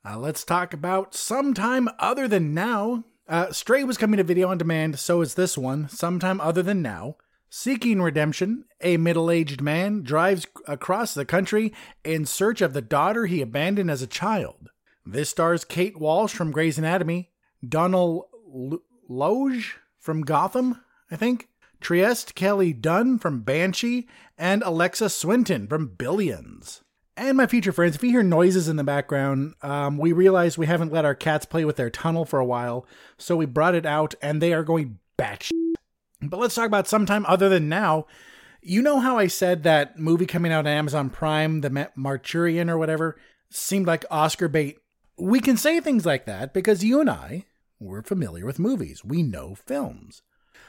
[0.05, 3.05] Uh, let's talk about sometime other than now.
[3.27, 6.81] Uh, Stray was coming to video on demand, so is this one, sometime other than
[6.81, 7.15] now.
[7.49, 11.71] Seeking redemption, a middle aged man drives across the country
[12.03, 14.69] in search of the daughter he abandoned as a child.
[15.05, 17.29] This stars Kate Walsh from Grey's Anatomy,
[17.65, 19.61] Donald L- Logue
[19.99, 21.49] from Gotham, I think,
[21.81, 26.81] Trieste Kelly Dunn from Banshee, and Alexa Swinton from Billions.
[27.15, 30.65] And my future friends, if you hear noises in the background, um, we realize we
[30.65, 32.87] haven't let our cats play with their tunnel for a while,
[33.17, 35.51] so we brought it out and they are going batshit.
[36.21, 38.07] But let's talk about sometime other than now.
[38.61, 42.69] You know how I said that movie coming out on Amazon Prime, the Ma- Marturian
[42.69, 44.77] or whatever, seemed like Oscar bait?
[45.17, 47.45] We can say things like that because you and I,
[47.79, 49.03] we're familiar with movies.
[49.05, 50.23] We know films.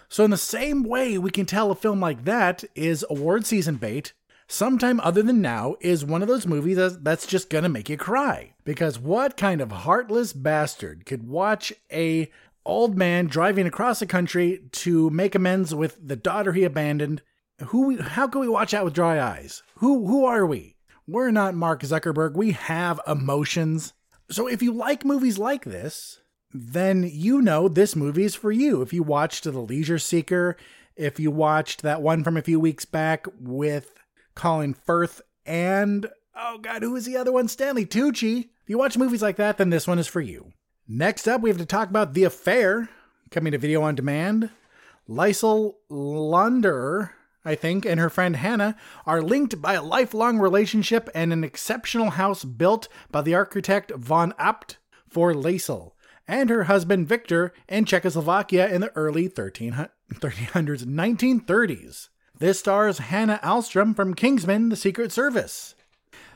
[0.09, 3.77] So, in the same way, we can tell a film like that is award season
[3.77, 4.12] bait
[4.47, 8.55] sometime other than now is one of those movies that's- just gonna make you cry.
[8.64, 12.31] Because what kind of heartless bastard could watch a
[12.67, 17.23] old man driving across the country to make amends with the daughter he abandoned?
[17.67, 19.62] Who how can we watch that with dry eyes?
[19.77, 20.77] Who who are we?
[21.07, 22.35] We're not mark zuckerberg.
[22.35, 23.93] We have emotions.
[24.31, 26.21] So if you like movies like this
[26.55, 30.57] then you know this movie is for you if you watched the leisure seeker
[30.97, 33.95] if you watched that one from a few weeks back with
[34.35, 37.49] Colin Firth, and oh god, who is the other one?
[37.49, 38.49] Stanley Tucci.
[38.62, 40.53] If you watch movies like that, then this one is for you.
[40.87, 42.88] Next up, we have to talk about The Affair,
[43.31, 44.51] coming to video on demand.
[45.09, 47.12] Lysel Lunder,
[47.45, 52.11] I think, and her friend Hannah are linked by a lifelong relationship and an exceptional
[52.11, 55.93] house built by the architect von Abt for Lysel
[56.26, 62.08] and her husband Victor in Czechoslovakia in the early 1300s, 1930s.
[62.38, 65.74] This stars Hannah Alstrom from Kingsman, The Secret Service.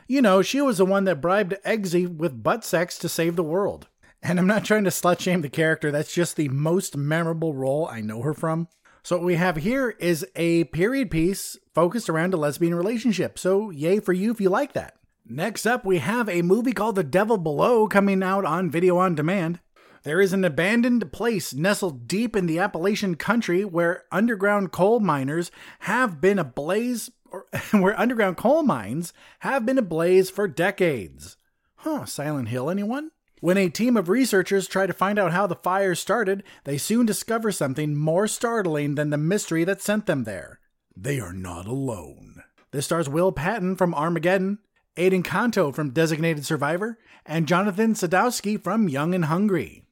[0.07, 3.43] You know, she was the one that bribed Eggsy with butt sex to save the
[3.43, 3.87] world.
[4.21, 7.87] And I'm not trying to slut shame the character, that's just the most memorable role
[7.87, 8.67] I know her from.
[9.03, 13.39] So, what we have here is a period piece focused around a lesbian relationship.
[13.39, 14.95] So, yay for you if you like that.
[15.25, 19.15] Next up, we have a movie called The Devil Below coming out on video on
[19.15, 19.59] demand.
[20.03, 25.51] There is an abandoned place nestled deep in the Appalachian country where underground coal miners
[25.79, 31.37] have been ablaze, or where underground coal mines have been ablaze for decades.
[31.77, 33.11] Huh, Silent Hill, anyone?
[33.41, 37.05] When a team of researchers try to find out how the fire started, they soon
[37.05, 40.59] discover something more startling than the mystery that sent them there.
[40.95, 42.43] They are not alone.
[42.71, 44.59] This stars Will Patton from Armageddon,
[44.97, 49.85] Aiden Canto from Designated Survivor, and Jonathan Sadowski from Young and Hungry.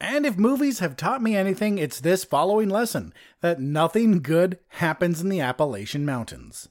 [0.00, 5.22] And if movies have taught me anything, it's this following lesson that nothing good happens
[5.22, 6.68] in the Appalachian Mountains.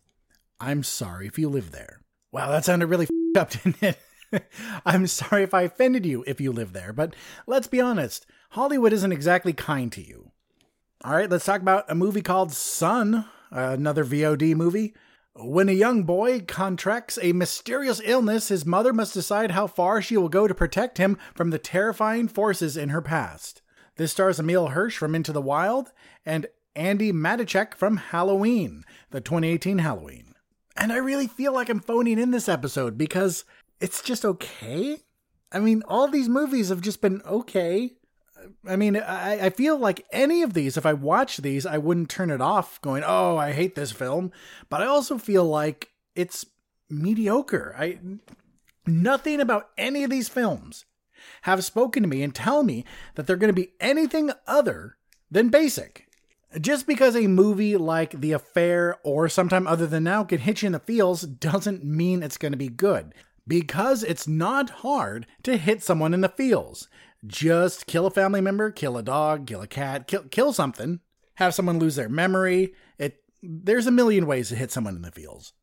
[0.59, 2.01] I'm sorry if you live there.
[2.31, 3.09] Wow, that sounded really f-
[3.41, 3.99] up, didn't it?
[4.85, 7.15] I'm sorry if I offended you if you live there, but
[7.47, 10.31] let's be honest, Hollywood isn't exactly kind to you.
[11.03, 14.93] All right, let's talk about a movie called Sun, another VOD movie.
[15.37, 20.15] When a young boy contracts a mysterious illness, his mother must decide how far she
[20.15, 23.61] will go to protect him from the terrifying forces in her past.
[23.97, 25.91] This stars Emile Hirsch from Into the Wild
[26.25, 30.35] and Andi Matichak from Halloween, the 2018 Halloween.
[30.77, 33.43] And I really feel like I'm phoning in this episode because
[33.81, 34.99] it's just okay.
[35.51, 37.95] I mean, all these movies have just been okay.
[38.67, 42.09] I mean, I, I feel like any of these, if I watch these, I wouldn't
[42.09, 44.31] turn it off going, oh, I hate this film.
[44.69, 46.45] But I also feel like it's
[46.89, 47.75] mediocre.
[47.77, 47.99] I
[48.87, 50.85] nothing about any of these films
[51.43, 54.97] have spoken to me and tell me that they're going to be anything other
[55.29, 56.07] than basic.
[56.59, 60.67] Just because a movie like The Affair or sometime other than now can hit you
[60.67, 63.13] in the feels doesn't mean it's going to be good
[63.47, 66.87] because it's not hard to hit someone in the feels.
[67.25, 70.99] Just kill a family member, kill a dog, kill a cat, kill kill something,
[71.35, 72.73] have someone lose their memory.
[72.97, 75.53] It there's a million ways to hit someone in the feels.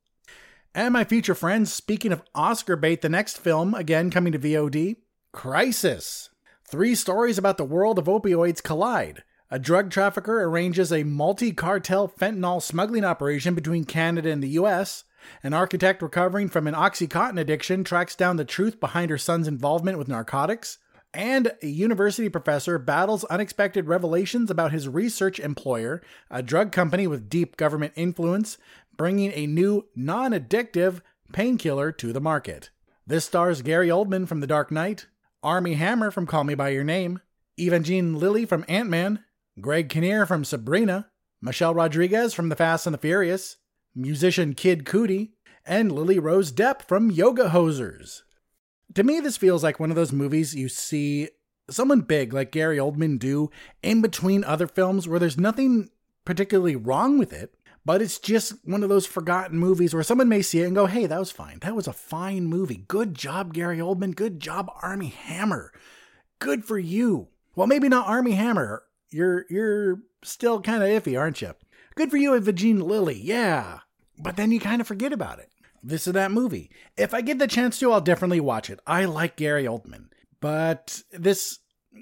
[0.74, 4.96] And my future friends, speaking of Oscar bait, the next film, again coming to VOD,
[5.32, 6.30] Crisis.
[6.66, 9.22] Three stories about the world of opioids collide.
[9.50, 15.04] A drug trafficker arranges a multi cartel fentanyl smuggling operation between Canada and the US.
[15.42, 19.98] An architect recovering from an Oxycontin addiction tracks down the truth behind her son's involvement
[19.98, 20.78] with narcotics.
[21.14, 27.28] And a university professor battles unexpected revelations about his research employer, a drug company with
[27.28, 28.56] deep government influence,
[28.96, 32.70] bringing a new, non addictive painkiller to the market.
[33.06, 35.06] This stars Gary Oldman from The Dark Knight,
[35.42, 37.20] Armie Hammer from Call Me By Your Name,
[37.58, 39.24] Evangeline Lilly from Ant Man,
[39.60, 41.10] Greg Kinnear from Sabrina,
[41.42, 43.56] Michelle Rodriguez from The Fast and the Furious,
[43.94, 45.32] musician Kid Cudi,
[45.66, 48.22] and Lily Rose Depp from Yoga Hosers.
[48.94, 51.28] To me, this feels like one of those movies you see
[51.70, 53.50] someone big like Gary Oldman do
[53.82, 55.90] in between other films where there's nothing
[56.24, 60.42] particularly wrong with it, but it's just one of those forgotten movies where someone may
[60.42, 61.58] see it and go, hey, that was fine.
[61.60, 62.84] That was a fine movie.
[62.88, 64.14] Good job, Gary Oldman.
[64.14, 65.72] Good job, Armie Hammer.
[66.38, 67.28] Good for you.
[67.54, 68.82] Well, maybe not Armie Hammer.
[69.10, 71.54] You're you're still kind of iffy, aren't you?
[71.94, 73.20] Good for you, Evangeline Lilly.
[73.20, 73.80] Yeah.
[74.18, 75.50] But then you kind of forget about it.
[75.82, 76.70] This is that movie.
[76.96, 78.80] If I get the chance to, I'll definitely watch it.
[78.86, 80.06] I like Gary Oldman.
[80.40, 81.58] But this,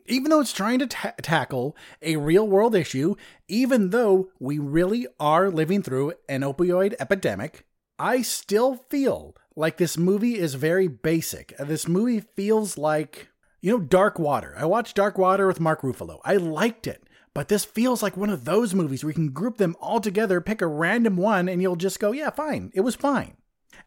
[0.06, 3.14] even though it's trying to ta- tackle a real world issue,
[3.48, 7.64] even though we really are living through an opioid epidemic,
[7.98, 11.54] I still feel like this movie is very basic.
[11.58, 13.28] Uh, this movie feels like,
[13.60, 14.54] you know, Dark Water.
[14.58, 16.20] I watched Dark Water with Mark Ruffalo.
[16.24, 17.02] I liked it.
[17.32, 20.40] But this feels like one of those movies where you can group them all together,
[20.40, 22.72] pick a random one, and you'll just go, yeah, fine.
[22.74, 23.36] It was fine.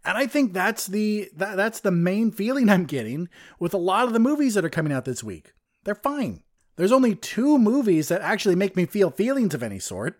[0.05, 3.29] And I think that's the that, that's the main feeling I'm getting
[3.59, 5.53] with a lot of the movies that are coming out this week.
[5.83, 6.43] They're fine.
[6.75, 10.19] There's only two movies that actually make me feel feelings of any sort.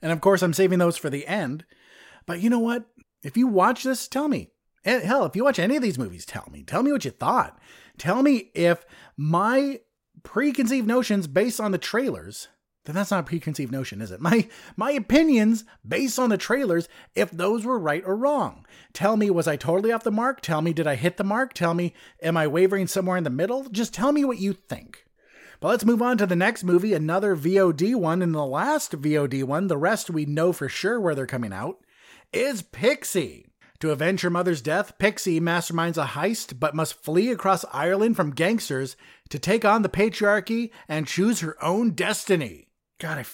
[0.00, 1.64] And of course, I'm saving those for the end.
[2.26, 2.86] But you know what?
[3.22, 4.50] If you watch this, tell me.
[4.84, 6.62] Eh, hell, if you watch any of these movies, tell me.
[6.62, 7.58] Tell me what you thought.
[7.98, 9.80] Tell me if my
[10.22, 12.48] preconceived notions based on the trailers
[12.90, 14.20] then that's not a preconceived notion, is it?
[14.30, 18.66] My my opinions based on the trailers, if those were right or wrong.
[18.92, 20.40] Tell me, was I totally off the mark?
[20.40, 21.54] Tell me, did I hit the mark?
[21.54, 23.68] Tell me, am I wavering somewhere in the middle?
[23.68, 25.04] Just tell me what you think.
[25.60, 29.44] But let's move on to the next movie, another VOD one, and the last VOD
[29.44, 31.78] one, the rest we know for sure where they're coming out,
[32.32, 33.46] is Pixie.
[33.80, 38.30] To avenge her mother's death, Pixie masterminds a heist but must flee across Ireland from
[38.30, 38.96] gangsters
[39.30, 42.69] to take on the patriarchy and choose her own destiny.
[43.00, 43.24] God,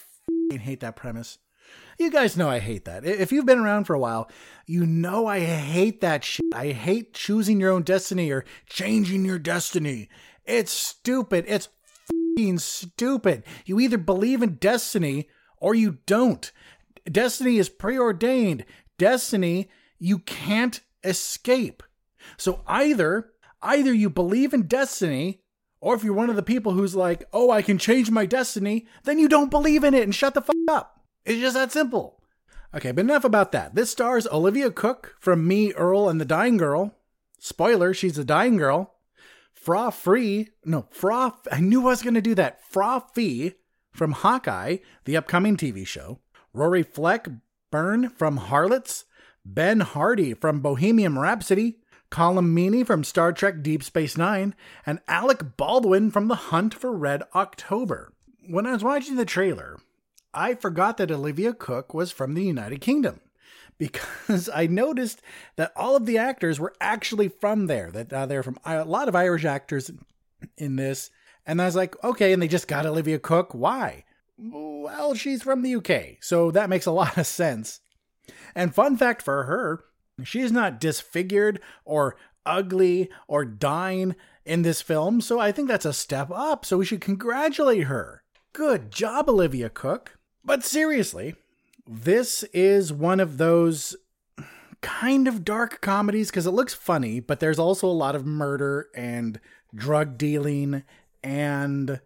[0.53, 1.39] I hate that premise.
[1.99, 3.05] You guys know I hate that.
[3.05, 4.31] If you've been around for a while,
[4.65, 6.45] you know I hate that shit.
[6.53, 10.07] I hate choosing your own destiny or changing your destiny.
[10.45, 11.43] It's stupid.
[11.49, 11.67] It's
[12.57, 13.43] stupid.
[13.65, 15.27] You either believe in destiny
[15.57, 16.49] or you don't.
[17.11, 18.63] Destiny is preordained.
[18.97, 21.83] Destiny, you can't escape.
[22.37, 25.41] So either either you believe in destiny
[25.79, 28.87] or if you're one of the people who's like, "Oh, I can change my destiny,"
[29.03, 31.05] then you don't believe in it and shut the fuck up.
[31.25, 32.21] It's just that simple.
[32.73, 33.75] Okay, but enough about that.
[33.75, 36.95] This stars Olivia Cooke from Me, Earl, and the Dying Girl.
[37.39, 38.95] Spoiler, she's a dying girl.
[39.53, 42.61] Fra Free, no, Fra, I knew I was going to do that.
[42.63, 43.53] Fra Fee
[43.91, 46.19] from Hawkeye, the upcoming TV show.
[46.53, 47.27] Rory Fleck
[47.71, 49.05] Byrne from Harlots.
[49.45, 51.79] Ben Hardy from Bohemian Rhapsody.
[52.09, 54.55] Colm Meaney from Star Trek Deep Space Nine.
[54.85, 58.13] And Alec Baldwin from The Hunt for Red October.
[58.47, 59.77] When I was watching the trailer,
[60.33, 63.21] I forgot that Olivia Cooke was from the United Kingdom
[63.77, 65.21] because I noticed
[65.55, 67.91] that all of the actors were actually from there.
[67.91, 69.91] That uh, they're from a lot of Irish actors
[70.57, 71.11] in this,
[71.45, 73.53] and I was like, okay, and they just got Olivia Cooke.
[73.53, 74.03] Why?
[74.37, 77.81] Well, she's from the UK, so that makes a lot of sense.
[78.55, 79.83] And fun fact for her,
[80.23, 85.93] she's not disfigured or ugly or dying in this film, so I think that's a
[85.93, 86.65] step up.
[86.65, 88.23] So we should congratulate her.
[88.53, 90.17] Good job, Olivia Cooke.
[90.43, 91.35] But seriously,
[91.85, 93.95] this is one of those
[94.81, 98.87] kind of dark comedies because it looks funny, but there's also a lot of murder
[98.95, 99.39] and
[99.75, 100.83] drug dealing
[101.23, 101.99] and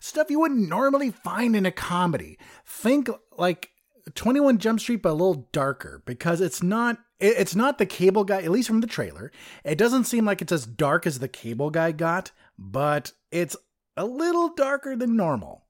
[0.00, 2.38] stuff you wouldn't normally find in a comedy.
[2.64, 3.70] Think like
[4.14, 8.42] 21 Jump Street, but a little darker because it's not it's not the cable guy,
[8.42, 9.30] at least from the trailer.
[9.64, 13.56] It doesn't seem like it's as dark as the cable guy got, but it's
[13.96, 15.64] a little darker than normal.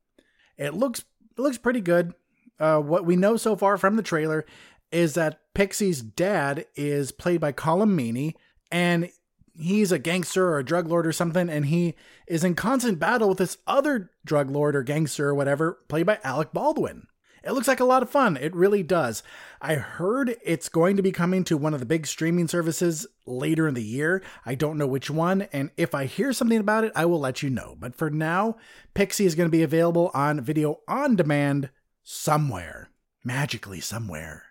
[0.56, 1.04] It looks
[1.36, 2.14] it looks pretty good.
[2.58, 4.46] Uh, what we know so far from the trailer
[4.90, 8.34] is that Pixie's dad is played by Colm Meaney,
[8.70, 9.10] and
[9.54, 11.94] he's a gangster or a drug lord or something, and he
[12.26, 16.18] is in constant battle with this other drug lord or gangster or whatever, played by
[16.22, 17.06] Alec Baldwin.
[17.44, 18.36] It looks like a lot of fun.
[18.36, 19.22] It really does.
[19.60, 23.66] I heard it's going to be coming to one of the big streaming services later
[23.66, 24.22] in the year.
[24.46, 27.42] I don't know which one, and if I hear something about it, I will let
[27.42, 27.76] you know.
[27.78, 28.56] But for now,
[28.94, 31.70] Pixie is going to be available on video on demand
[32.02, 32.90] somewhere.
[33.24, 34.44] Magically somewhere.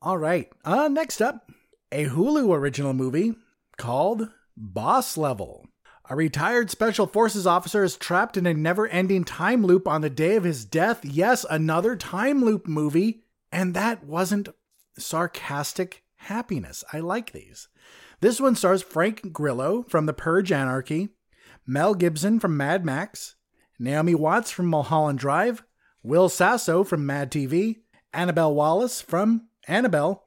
[0.00, 1.48] All right, uh, next up,
[1.92, 3.34] a Hulu original movie
[3.76, 5.66] called Boss Level.
[6.10, 10.10] A retired Special Forces officer is trapped in a never ending time loop on the
[10.10, 11.04] day of his death.
[11.04, 13.22] Yes, another time loop movie.
[13.52, 14.48] And that wasn't
[14.98, 16.82] sarcastic happiness.
[16.92, 17.68] I like these.
[18.20, 21.10] This one stars Frank Grillo from The Purge Anarchy,
[21.66, 23.36] Mel Gibson from Mad Max,
[23.78, 25.62] Naomi Watts from Mulholland Drive,
[26.02, 27.80] Will Sasso from Mad TV,
[28.12, 30.24] Annabelle Wallis from Annabelle,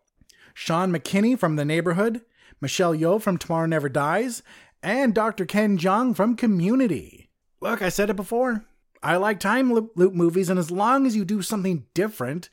[0.56, 2.22] Sheaun McKinney from The Neighborhood,
[2.62, 4.42] Michelle Yeoh from Tomorrow Never Dies,
[4.86, 5.46] and Dr.
[5.46, 7.30] Ken Jeong from Community.
[7.60, 8.64] Look, I said it before.
[9.04, 12.50] I like time loop movies, and as long as you do something different,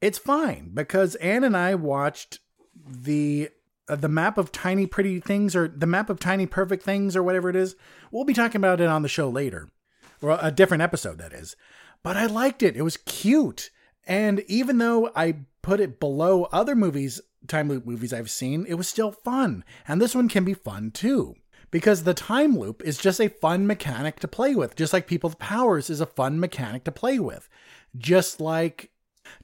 [0.00, 0.72] it's fine.
[0.74, 2.40] Because Anne and I watched
[2.86, 3.50] the
[3.88, 7.22] uh, the map of tiny pretty things, or the map of tiny perfect things, or
[7.22, 7.76] whatever it is.
[8.10, 9.70] We'll be talking about it on the show later,
[10.20, 11.56] or a different episode that is
[12.06, 12.76] but I liked it.
[12.76, 13.70] It was cute.
[14.06, 18.74] And even though I put it below other movies, time loop movies I've seen, it
[18.74, 19.64] was still fun.
[19.86, 21.36] And this one can be fun too.
[21.70, 25.34] Because the time loop is just a fun mechanic to play with, just like People's
[25.34, 27.48] Powers is a fun mechanic to play with.
[27.96, 28.90] Just like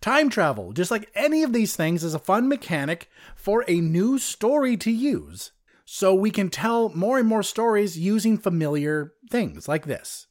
[0.00, 4.18] time travel, just like any of these things is a fun mechanic for a new
[4.18, 5.52] story to use.
[5.84, 10.26] So we can tell more and more stories using familiar things like this.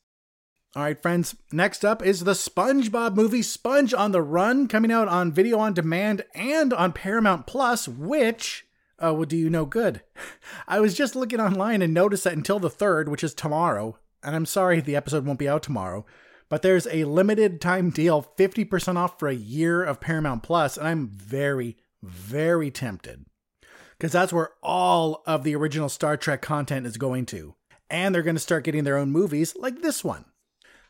[0.73, 5.09] All right, friends, next up is the SpongeBob movie Sponge on the Run, coming out
[5.09, 8.65] on video on demand and on Paramount Plus, which,
[8.97, 10.01] uh, well, do you know good?
[10.69, 14.33] I was just looking online and noticed that until the 3rd, which is tomorrow, and
[14.33, 16.05] I'm sorry the episode won't be out tomorrow,
[16.47, 20.87] but there's a limited time deal, 50% off for a year of Paramount Plus, and
[20.87, 23.25] I'm very, very tempted.
[23.97, 27.55] Because that's where all of the original Star Trek content is going to.
[27.89, 30.23] And they're going to start getting their own movies like this one.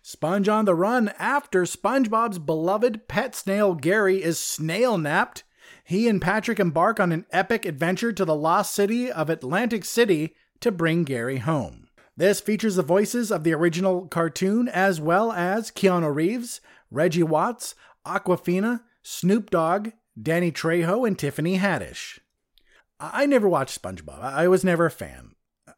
[0.04, 5.44] Sponge on the run after SpongeBob's beloved pet snail Gary is snail napped.
[5.84, 10.36] He and Patrick embark on an epic adventure to the lost city of Atlantic City
[10.60, 11.88] to bring Gary home.
[12.18, 17.76] This features the voices of the original cartoon as well as Keanu Reeves, Reggie Watts,
[18.06, 19.90] Awkwafina, Snoop Dogg,
[20.22, 22.20] Danny Trejo, and Tiffany Haddish.
[23.00, 24.20] I never watched SpongeBob.
[24.22, 25.31] I was never a fan.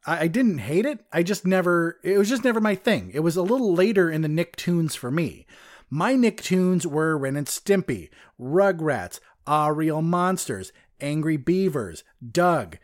[0.06, 1.06] I, didn't hate it.
[1.12, 3.12] I just never, it was just never my thing.
[3.14, 5.46] It was a little later in the Nicktoons for me.
[5.90, 12.78] My Nicktoons were Ren and Stimpy, Rugrats, Ah Real Monsters, Angry Beavers, Doug,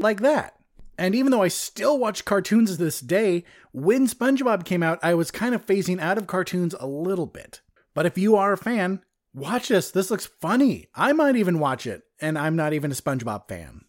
[0.00, 0.54] like that.
[0.96, 5.14] And even though I still watch cartoons to this day, when SpongeBob came out, I
[5.14, 7.60] was kind of phasing out of cartoons a little bit.
[7.94, 9.02] But if you are a fan,
[9.32, 9.90] watch this.
[9.90, 10.86] This looks funny.
[10.94, 13.83] I might even watch it, and I'm not even a SpongeBob fan.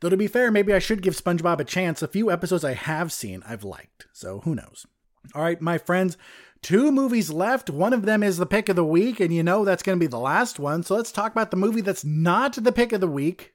[0.00, 2.02] Though to be fair, maybe I should give SpongeBob a chance.
[2.02, 4.06] A few episodes I have seen, I've liked.
[4.12, 4.86] So who knows?
[5.34, 6.16] All right, my friends,
[6.62, 7.68] two movies left.
[7.68, 10.02] One of them is the pick of the week, and you know that's going to
[10.02, 10.82] be the last one.
[10.82, 13.54] So let's talk about the movie that's not the pick of the week.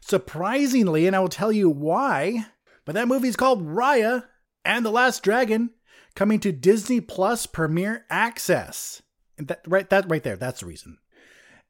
[0.00, 2.46] Surprisingly, and I will tell you why,
[2.84, 4.24] but that movie is called Raya
[4.64, 5.70] and the Last Dragon,
[6.14, 9.02] coming to Disney Plus Premier Access.
[9.38, 10.98] That right that right there, that's the reason.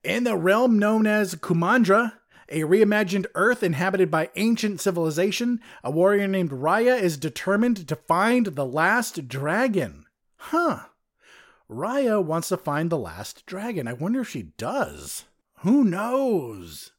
[0.03, 2.15] In the realm known as Kumandra,
[2.51, 8.47] a reimagined Earth inhabited by ancient civilization, a warrior named Raya is determined to find
[8.47, 10.07] the last dragon.
[10.37, 10.81] Huh.
[11.71, 13.87] Raya wants to find the last dragon.
[13.87, 15.25] I wonder if she does.
[15.59, 16.93] Who knows?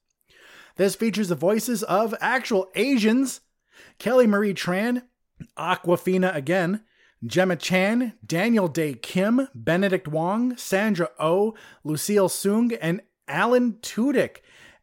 [0.77, 3.41] This features the voices of actual Asians
[3.99, 5.03] Kelly Marie Tran,
[5.57, 6.83] Awkwafina again,
[7.25, 14.37] Gemma Chan, Daniel Dae Kim, Benedict Wong, Sandra Oh, Lucille Soong, and Alan Tudyk.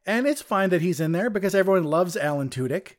[0.09, 2.93] And it's fine that he's in there because everyone loves Alan Tudyk.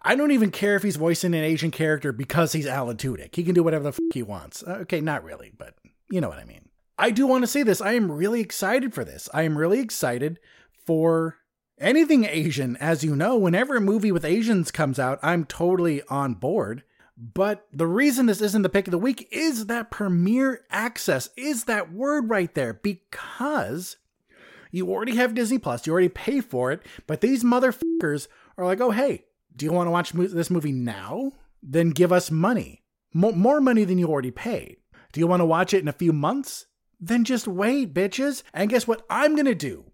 [0.00, 3.36] I don't even care if he's voicing an Asian character because he's Alan Tudyk.
[3.36, 4.62] He can do whatever the f- he wants.
[4.62, 5.74] Uh, okay, not really, but
[6.10, 6.70] you know what I mean.
[6.98, 7.82] I do want to say this.
[7.82, 9.28] I am really excited for this.
[9.34, 10.40] I am really excited
[10.86, 11.36] for
[11.78, 12.78] anything Asian.
[12.78, 16.84] As you know, whenever a movie with Asians comes out, I'm totally on board.
[17.18, 21.64] But the reason this isn't the pick of the week is that premiere access is
[21.64, 23.98] that word right there because
[24.70, 28.80] you already have Disney Plus, you already pay for it, but these motherfuckers are like,
[28.80, 31.32] oh, hey, do you want to watch this movie now?
[31.62, 32.82] Then give us money.
[33.12, 34.76] more money than you already paid.
[35.12, 36.66] Do you want to watch it in a few months?
[37.00, 38.42] Then just wait, bitches.
[38.52, 39.84] And guess what I'm going to do?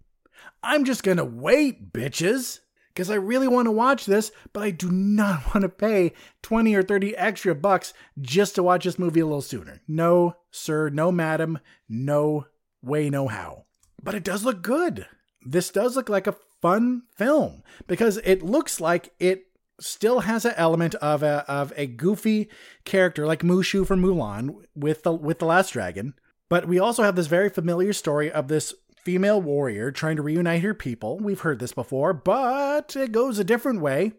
[0.61, 2.59] I'm just going to wait, bitches
[2.93, 6.13] because I really want to watch this, but I do not want to pay
[6.43, 9.81] 20 or 30 extra bucks just to watch this movie a little sooner.
[9.87, 11.59] No, sir, no, madam,
[11.89, 12.45] no
[12.81, 13.65] way, no how.
[14.03, 15.07] But it does look good.
[15.41, 19.45] This does look like a fun film because it looks like it
[19.79, 22.49] still has an element of a of a goofy
[22.85, 26.13] character like Mushu from Mulan with the with the Last Dragon.
[26.49, 28.73] But we also have this very familiar story of this
[29.03, 31.17] female warrior trying to reunite her people.
[31.19, 34.13] We've heard this before, but it goes a different way.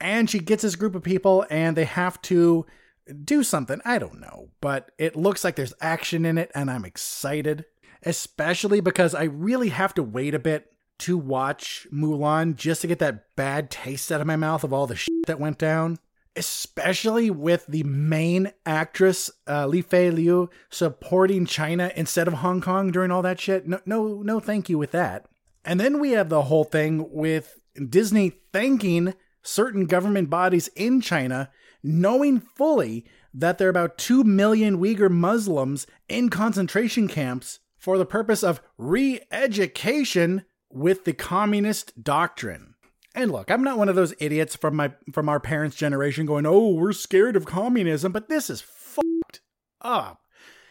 [0.00, 2.64] And she gets this group of people and they have to
[3.24, 3.80] do something.
[3.84, 7.64] I don't know, but it looks like there's action in it and I'm excited,
[8.04, 12.98] especially because I really have to wait a bit to watch Mulan just to get
[12.98, 15.98] that bad taste out of my mouth of all the shit that went down
[16.36, 22.90] especially with the main actress uh, Li Fei Liu supporting China instead of Hong Kong
[22.90, 23.66] during all that shit.
[23.66, 25.26] No, no, no, thank you with that.
[25.64, 31.50] And then we have the whole thing with Disney thanking certain government bodies in China,
[31.82, 38.06] knowing fully that there are about 2 million Uyghur Muslims in concentration camps for the
[38.06, 42.74] purpose of re education with the communist doctrine.
[43.14, 46.46] And look, I'm not one of those idiots from my from our parents' generation going,
[46.46, 49.40] "Oh, we're scared of communism," but this is fucked
[49.80, 50.20] up.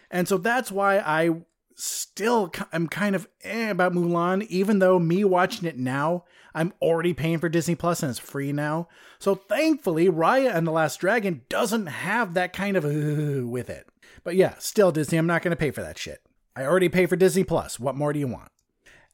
[0.09, 1.41] And so that's why I
[1.75, 7.13] still am kind of eh about Mulan, even though me watching it now, I'm already
[7.13, 8.87] paying for Disney Plus and it's free now.
[9.19, 12.83] So thankfully, Raya and the Last Dragon doesn't have that kind of
[13.49, 13.87] with it.
[14.23, 16.21] But yeah, still Disney, I'm not going to pay for that shit.
[16.59, 17.79] I already pay for Disney Plus.
[17.79, 18.51] What more do you want?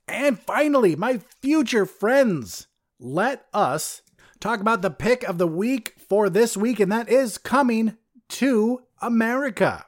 [0.07, 2.65] And finally, my future friends
[2.99, 4.01] let us
[4.39, 7.97] talk about the pick of the week for this week, and that is coming
[8.29, 9.85] to America.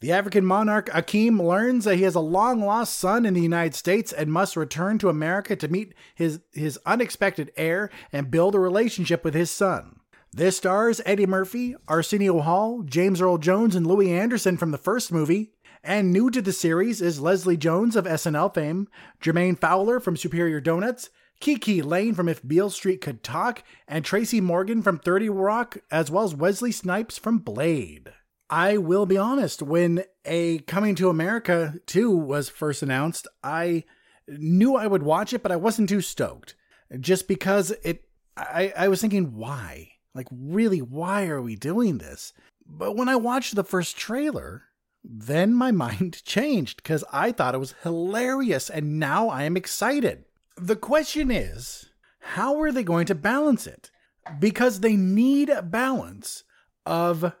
[0.00, 3.74] The African monarch Akeem learns that he has a long lost son in the United
[3.74, 8.60] States and must return to America to meet his, his unexpected heir and build a
[8.60, 9.98] relationship with his son.
[10.30, 15.10] This stars Eddie Murphy, Arsenio Hall, James Earl Jones, and Louie Anderson from the first
[15.10, 15.52] movie.
[15.82, 18.88] And new to the series is Leslie Jones of SNL fame,
[19.22, 21.10] Jermaine Fowler from Superior Donuts,
[21.40, 26.10] KiKi Layne from If Beale Street Could Talk, and Tracy Morgan from 30 Rock, as
[26.10, 28.12] well as Wesley Snipes from Blade.
[28.50, 33.84] I will be honest, when a Coming to America 2 was first announced, I
[34.26, 36.54] knew I would watch it, but I wasn't too stoked.
[37.00, 38.04] Just because it
[38.38, 39.90] I, I was thinking, why?
[40.14, 42.32] Like, really, why are we doing this?
[42.66, 44.64] But when I watched the first trailer,
[45.02, 50.24] then my mind changed because I thought it was hilarious and now I am excited.
[50.56, 51.90] The question is,
[52.20, 53.90] how are they going to balance it?
[54.38, 56.44] Because they need a balance
[56.84, 57.32] of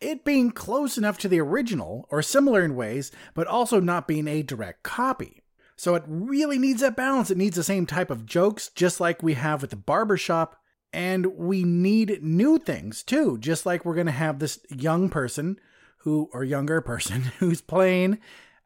[0.00, 4.28] it being close enough to the original or similar in ways, but also not being
[4.28, 5.42] a direct copy.
[5.76, 7.30] So it really needs that balance.
[7.30, 10.60] It needs the same type of jokes, just like we have with the barbershop.
[10.92, 15.58] And we need new things too, just like we're going to have this young person
[16.04, 18.18] who, or younger person, who's playing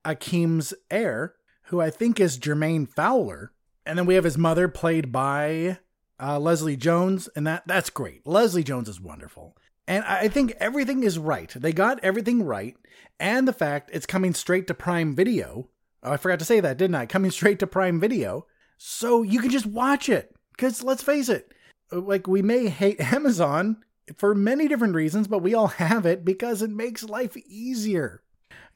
[0.04, 1.34] Akeem's heir,
[1.64, 3.52] who I think is Jermaine Fowler.
[3.86, 5.78] And then we have his mother played by
[6.20, 8.26] uh, Leslie Jones, and that that's great.
[8.26, 9.56] Leslie Jones is wonderful.
[9.86, 11.50] And I think everything is right.
[11.56, 12.76] They got everything right.
[13.18, 15.70] And the fact it's coming straight to Prime Video.
[16.02, 17.06] Oh, I forgot to say that, didn't I?
[17.06, 18.46] Coming straight to Prime Video.
[18.76, 20.34] So you can just watch it.
[20.52, 21.52] Because let's face it,
[21.90, 23.82] like we may hate Amazon
[24.16, 28.22] for many different reasons, but we all have it because it makes life easier.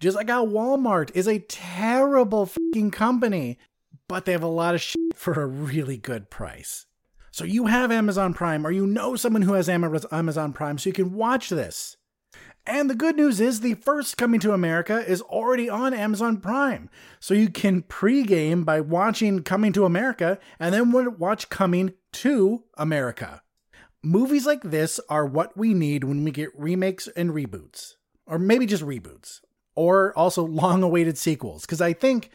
[0.01, 3.59] Just like how Walmart is a terrible fucking company,
[4.09, 6.87] but they have a lot of shit for a really good price.
[7.31, 10.93] So you have Amazon Prime, or you know someone who has Amazon Prime, so you
[10.93, 11.97] can watch this.
[12.67, 16.89] And the good news is the first Coming to America is already on Amazon Prime.
[17.19, 23.42] So you can pregame by watching Coming to America and then watch Coming to America.
[24.03, 27.95] Movies like this are what we need when we get remakes and reboots,
[28.27, 29.41] or maybe just reboots,
[29.75, 31.63] or also long awaited sequels.
[31.63, 32.31] Because I think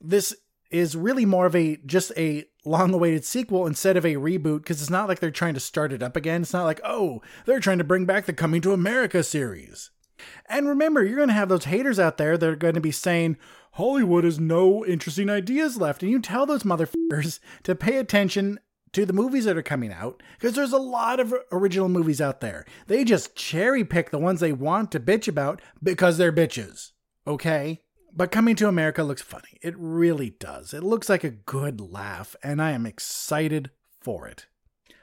[0.00, 0.34] this
[0.70, 4.80] is really more of a just a long awaited sequel instead of a reboot because
[4.80, 6.42] it's not like they're trying to start it up again.
[6.42, 9.90] It's not like, oh, they're trying to bring back the Coming to America series.
[10.46, 12.90] And remember, you're going to have those haters out there that are going to be
[12.90, 13.36] saying,
[13.72, 16.02] Hollywood has no interesting ideas left.
[16.02, 18.58] And you tell those motherfuckers to pay attention
[18.94, 22.40] to the movies that are coming out because there's a lot of original movies out
[22.40, 22.64] there.
[22.86, 26.92] They just cherry pick the ones they want to bitch about because they're bitches.
[27.26, 27.82] Okay?
[28.16, 29.58] But Coming to America looks funny.
[29.60, 30.72] It really does.
[30.72, 33.70] It looks like a good laugh, and I am excited
[34.00, 34.46] for it.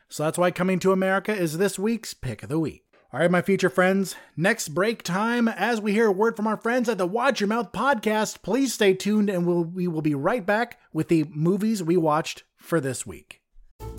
[0.08, 2.86] So that's why Coming to America is this week's pick of the week.
[3.14, 6.56] All right, my future friends, next break time as we hear a word from our
[6.56, 8.42] friends at the Watch Your Mouth podcast.
[8.42, 12.44] Please stay tuned and we'll, we will be right back with the movies we watched
[12.56, 13.41] for this week.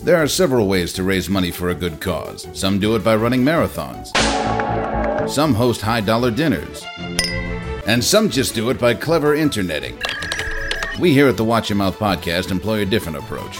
[0.03, 2.47] There are several ways to raise money for a good cause.
[2.53, 4.09] Some do it by running marathons,
[5.29, 6.85] some host high dollar dinners
[7.85, 9.99] and some just do it by clever interneting.
[10.99, 13.59] We here at the Watch Your Mouth podcast employ a different approach.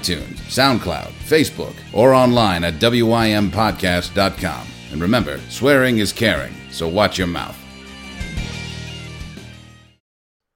[0.00, 4.66] SoundCloud, Facebook, or online at WYMPodcast.com.
[4.92, 7.56] And remember, swearing is caring, so watch your mouth.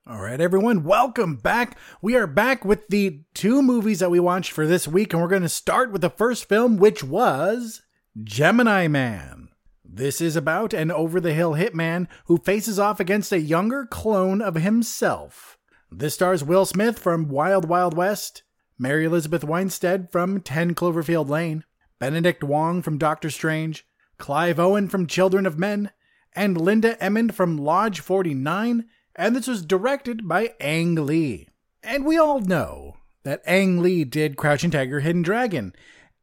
[0.06, 1.78] All right, everyone, welcome back.
[2.02, 5.28] We are back with the two movies that we watched for this week, and we're
[5.28, 7.82] going to start with the first film, which was
[8.22, 9.50] Gemini Man.
[9.84, 14.40] This is about an over the hill hitman who faces off against a younger clone
[14.40, 15.58] of himself.
[15.90, 18.42] This stars Will Smith from Wild Wild West,
[18.80, 21.64] Mary Elizabeth Winstead from 10 Cloverfield Lane,
[21.98, 25.90] Benedict Wong from Doctor Strange, Clive Owen from Children of Men,
[26.32, 31.46] and Linda Emond from Lodge 49, and this was directed by Ang Lee.
[31.82, 35.74] And we all know that Ang Lee did Crouching Tiger, Hidden Dragon.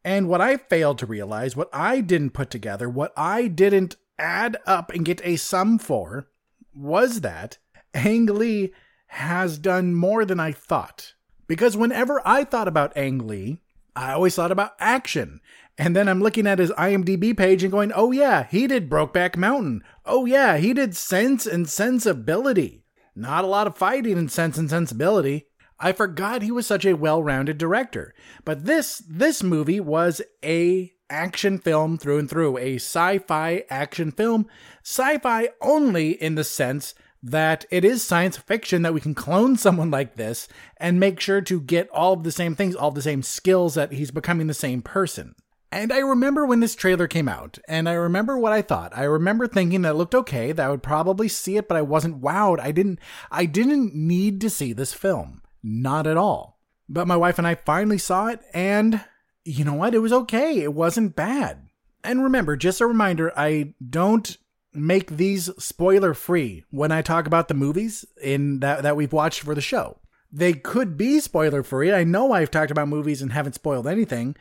[0.03, 4.57] And what I failed to realize, what I didn't put together, what I didn't add
[4.65, 6.27] up and get a sum for,
[6.73, 7.59] was that
[7.93, 8.73] Ang Lee
[9.05, 11.13] has done more than I thought.
[11.47, 13.59] Because whenever I thought about Ang Lee,
[13.95, 15.41] I always thought about action.
[15.77, 19.37] And then I'm looking at his IMDb page and going, oh yeah, he did Brokeback
[19.37, 19.83] Mountain.
[20.05, 22.83] Oh yeah, he did Sense and Sensibility.
[23.15, 25.47] Not a lot of fighting in Sense and Sensibility.
[25.79, 28.13] I forgot he was such a well-rounded director.
[28.43, 34.47] But this this movie was a action film through and through, a sci-fi action film.
[34.83, 39.91] Sci-fi only in the sense that it is science fiction that we can clone someone
[39.91, 40.47] like this
[40.77, 43.91] and make sure to get all of the same things, all the same skills that
[43.91, 45.35] he's becoming the same person.
[45.71, 48.97] And I remember when this trailer came out, and I remember what I thought.
[48.97, 51.81] I remember thinking that it looked okay, that I would probably see it, but I
[51.81, 52.59] wasn't wowed.
[52.59, 52.99] I didn't
[53.29, 55.41] I didn't need to see this film.
[55.61, 56.61] Not at all.
[56.87, 59.03] But my wife and I finally saw it, and
[59.43, 59.93] you know what?
[59.93, 60.61] It was okay.
[60.61, 61.67] It wasn't bad.
[62.03, 64.37] And remember, just a reminder, I don't
[64.77, 69.41] make these spoiler free when I talk about the movies in that, that we've watched
[69.41, 69.99] for the show.
[70.31, 71.93] They could be spoiler free.
[71.93, 74.35] I know I've talked about movies and haven't spoiled anything,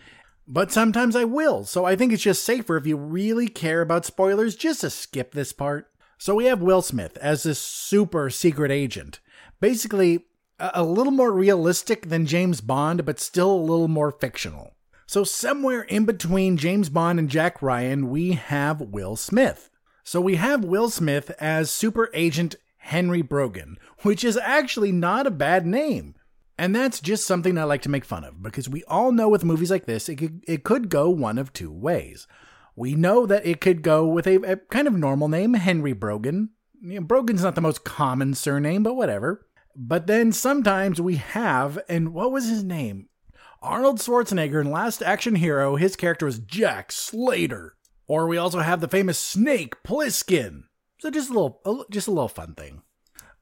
[0.49, 1.65] but sometimes I will.
[1.65, 5.33] So I think it's just safer if you really care about spoilers just to skip
[5.33, 5.91] this part.
[6.19, 9.21] So we have Will Smith as this super secret agent.
[9.61, 10.27] Basically,
[10.59, 14.75] a little more realistic than James Bond, but still a little more fictional.
[15.07, 19.71] So, somewhere in between James Bond and Jack Ryan, we have Will Smith.
[20.07, 25.33] So, we have Will Smith as Super Agent Henry Brogan, which is actually not a
[25.33, 26.15] bad name.
[26.57, 29.45] And that's just something I like to make fun of because we all know with
[29.45, 32.29] movies like this, it could, it could go one of two ways.
[32.77, 36.51] We know that it could go with a, a kind of normal name, Henry Brogan.
[36.81, 39.45] You know, Brogan's not the most common surname, but whatever.
[39.75, 43.09] But then sometimes we have, and what was his name?
[43.61, 47.75] Arnold Schwarzenegger in Last Action Hero, his character was Jack Slater.
[48.09, 50.65] Or we also have the famous Snake Plissken.
[50.99, 52.83] So just a little, just a little fun thing.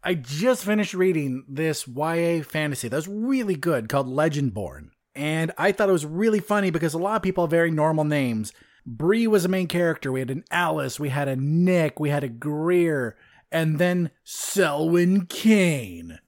[0.02, 4.90] I just finished reading this YA fantasy that was really good called Legendborn.
[5.14, 8.04] And I thought it was really funny because a lot of people have very normal
[8.04, 8.52] names.
[8.84, 10.12] Bree was a main character.
[10.12, 13.16] We had an Alice, we had a Nick, we had a Greer,
[13.50, 16.18] and then Selwyn Kane.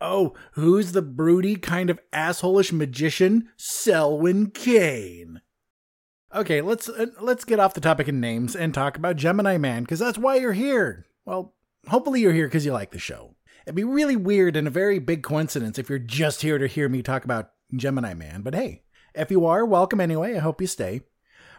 [0.00, 3.48] Oh, who's the broody kind of assholeish magician?
[3.56, 5.40] Selwyn Kane.
[6.36, 9.84] Okay, let's uh, let's get off the topic of names and talk about Gemini Man
[9.84, 11.06] because that's why you're here.
[11.24, 11.54] Well,
[11.88, 13.34] hopefully you're here because you like the show.
[13.64, 16.90] It'd be really weird and a very big coincidence if you're just here to hear
[16.90, 18.42] me talk about Gemini Man.
[18.42, 18.82] But hey,
[19.14, 20.36] if you are, welcome anyway.
[20.36, 21.00] I hope you stay.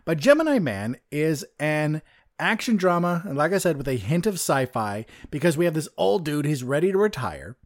[0.05, 2.03] But Gemini Man is an
[2.38, 5.89] action drama, and like I said, with a hint of sci-fi because we have this
[5.97, 6.45] old dude.
[6.45, 7.57] He's ready to retire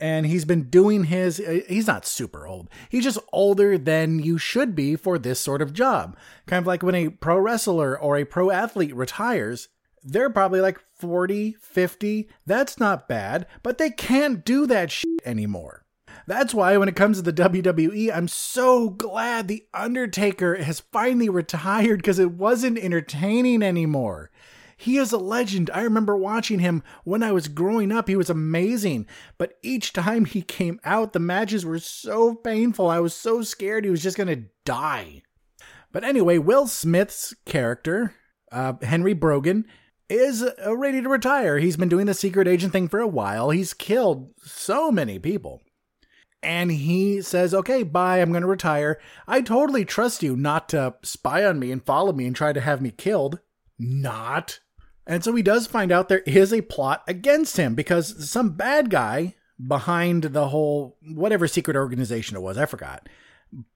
[0.00, 2.68] and he's been doing his uh, he's not super old.
[2.88, 6.16] He's just older than you should be for this sort of job.
[6.46, 9.68] Kind of like when a pro wrestler or a pro athlete retires
[10.04, 15.84] they're probably like 40 50 that's not bad but they can't do that shit anymore.
[16.26, 21.30] That's why when it comes to the WWE, I'm so glad The Undertaker has finally
[21.30, 24.30] retired because it wasn't entertaining anymore.
[24.80, 25.70] He is a legend.
[25.74, 28.08] I remember watching him when I was growing up.
[28.08, 29.08] He was amazing.
[29.36, 32.88] But each time he came out, the matches were so painful.
[32.88, 35.22] I was so scared he was just going to die.
[35.90, 38.14] But anyway, Will Smith's character,
[38.52, 39.64] uh, Henry Brogan,
[40.08, 41.58] is uh, ready to retire.
[41.58, 43.50] He's been doing the secret agent thing for a while.
[43.50, 45.60] He's killed so many people.
[46.40, 49.00] And he says, okay, bye, I'm going to retire.
[49.26, 52.60] I totally trust you not to spy on me and follow me and try to
[52.60, 53.40] have me killed.
[53.76, 54.60] Not.
[55.08, 58.90] And so he does find out there is a plot against him because some bad
[58.90, 59.34] guy
[59.66, 63.08] behind the whole whatever secret organization it was, I forgot.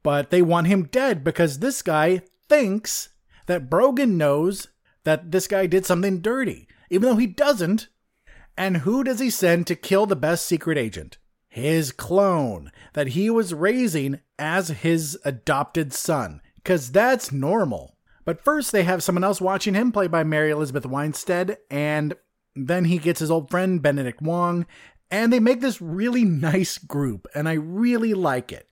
[0.03, 2.21] But they want him dead because this guy
[2.51, 3.09] thinks
[3.47, 4.69] that Brogan knows
[5.05, 7.89] that this guy did something dirty, even though he doesn't.
[8.57, 11.17] And who does he send to kill the best secret agent?
[11.49, 17.92] His clone that he was raising as his adopted son, because that's normal.
[18.25, 22.15] But first, they have someone else watching him, played by Mary Elizabeth Winstead, and
[22.55, 24.67] then he gets his old friend Benedict Wong,
[25.11, 28.69] and they make this really nice group, and I really like it.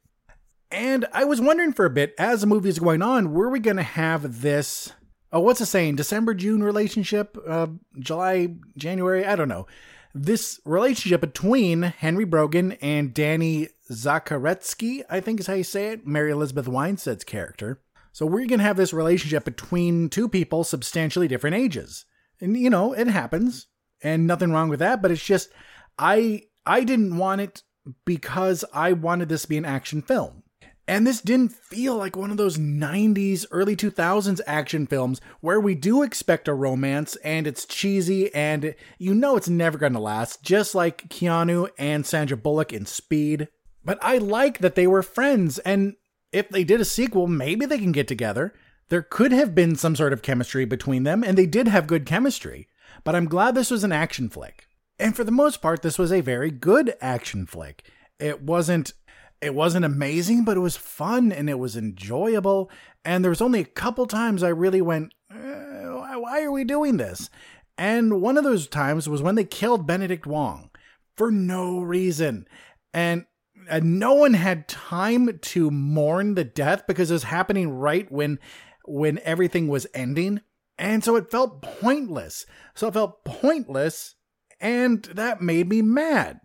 [0.70, 3.58] And I was wondering for a bit, as the movie is going on, were we
[3.58, 4.92] going to have this?
[5.32, 5.96] Oh, what's the saying?
[5.96, 7.36] December June relationship?
[7.46, 9.24] Uh, July January?
[9.24, 9.66] I don't know.
[10.14, 16.06] This relationship between Henry Brogan and Danny Zakaretsky, I think is how you say it,
[16.06, 17.80] Mary Elizabeth Winstead's character.
[18.12, 22.04] So we're going to have this relationship between two people substantially different ages.
[22.40, 23.66] And you know, it happens
[24.02, 25.50] and nothing wrong with that, but it's just
[25.98, 27.62] I I didn't want it
[28.04, 30.42] because I wanted this to be an action film.
[30.90, 35.76] And this didn't feel like one of those 90s, early 2000s action films where we
[35.76, 40.42] do expect a romance and it's cheesy and you know it's never going to last,
[40.42, 43.46] just like Keanu and Sandra Bullock in Speed.
[43.84, 45.94] But I like that they were friends and
[46.32, 48.54] if they did a sequel, maybe they can get together.
[48.88, 52.06] There could have been some sort of chemistry between them, and they did have good
[52.06, 52.68] chemistry.
[53.04, 54.66] But I'm glad this was an action flick.
[54.98, 57.84] And for the most part, this was a very good action flick.
[58.18, 58.92] It wasn't
[59.40, 62.70] it wasn't amazing, but it was fun and it was enjoyable.
[63.06, 66.98] And there was only a couple times I really went, eh, why are we doing
[66.98, 67.30] this?
[67.78, 70.68] And one of those times was when they killed Benedict Wong
[71.16, 72.46] for no reason.
[72.92, 73.24] And
[73.70, 78.38] and no one had time to mourn the death because it was happening right when
[78.84, 80.40] when everything was ending.
[80.78, 82.46] And so it felt pointless.
[82.74, 84.16] So it felt pointless
[84.60, 86.40] and that made me mad.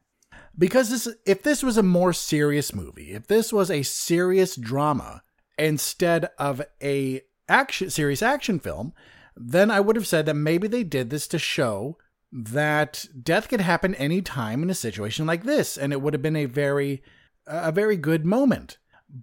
[0.58, 5.22] Because this if this was a more serious movie if this was a serious drama
[5.58, 8.94] instead of a action serious action film
[9.36, 11.98] then i would have said that maybe they did this to show
[12.32, 16.22] that death could happen any time in a situation like this and it would have
[16.22, 17.04] been a very
[17.48, 18.78] a very good moment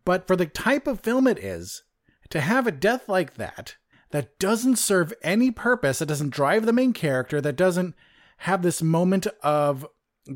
[0.05, 1.83] but for the type of film it is
[2.31, 3.77] to have a death like that
[4.11, 7.95] that doesn't serve any purpose that doesn't drive the main character that doesn't
[8.39, 9.87] have this moment of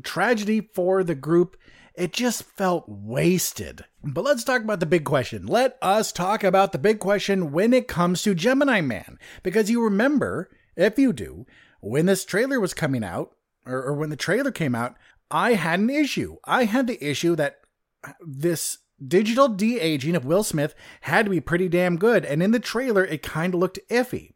[0.03, 1.57] tragedy for the group
[1.97, 3.83] it just felt wasted.
[4.03, 5.47] But let's talk about the big question.
[5.47, 9.17] Let us talk about the big question when it comes to Gemini Man.
[9.41, 11.47] Because you remember, if you do,
[11.81, 13.31] when this trailer was coming out,
[13.65, 14.95] or, or when the trailer came out,
[15.31, 16.37] I had an issue.
[16.45, 17.61] I had the issue that
[18.19, 22.25] this digital de aging of Will Smith had to be pretty damn good.
[22.25, 24.33] And in the trailer, it kind of looked iffy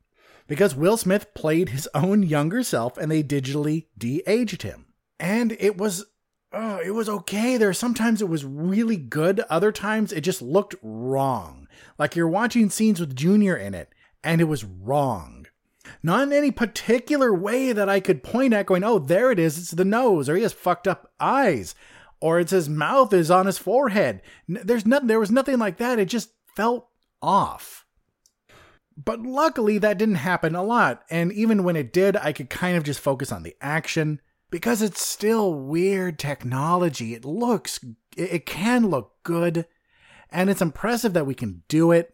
[0.47, 4.88] because Will Smith played his own younger self and they digitally de aged him.
[5.20, 6.05] And it was.
[6.53, 7.55] Oh, it was okay.
[7.55, 9.39] There sometimes it was really good.
[9.49, 11.70] Other times it just looked wrong.
[11.97, 15.45] Like you're watching scenes with Junior in it, and it was wrong.
[16.03, 19.57] Not in any particular way that I could point at, going, oh, there it is,
[19.57, 21.74] it's the nose, or he has fucked up eyes,
[22.22, 24.22] or it's his mouth is on his forehead.
[24.47, 25.99] There's nothing, there was nothing like that.
[25.99, 26.88] It just felt
[27.22, 27.86] off.
[28.95, 32.78] But luckily, that didn't happen a lot, and even when it did, I could kind
[32.78, 37.15] of just focus on the action because it's still weird technology.
[37.15, 37.80] It looks,
[38.15, 39.65] it can look good,
[40.30, 42.13] and it's impressive that we can do it.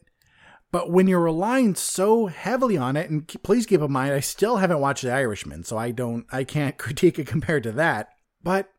[0.72, 4.58] But when you're relying so heavily on it, and please keep in mind, I still
[4.58, 8.10] haven't watched The Irishman, so I don't, I can't critique it compared to that.
[8.44, 8.70] But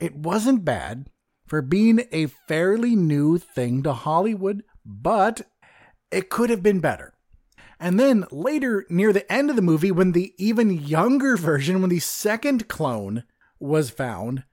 [0.00, 1.08] it wasn't bad
[1.46, 5.42] for being a fairly new thing to Hollywood, but
[6.10, 7.12] it could have been better.
[7.80, 11.90] And then later, near the end of the movie, when the even younger version, when
[11.90, 13.24] the second clone
[13.58, 14.44] was found,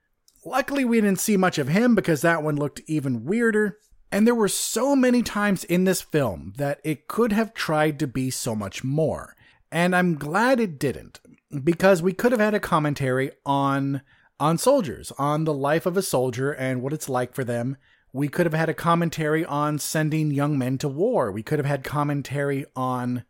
[0.45, 3.77] luckily we didn't see much of him because that one looked even weirder.
[4.11, 8.07] And there were so many times in this film that it could have tried to
[8.07, 9.35] be so much more.
[9.71, 11.21] And I'm glad it didn't,
[11.63, 14.01] because we could have had a commentary on
[14.41, 17.77] on soldiers, on the life of a soldier and what it's like for them.
[18.11, 21.31] We could have had a commentary on sending young men to war.
[21.31, 23.23] We could have had commentary on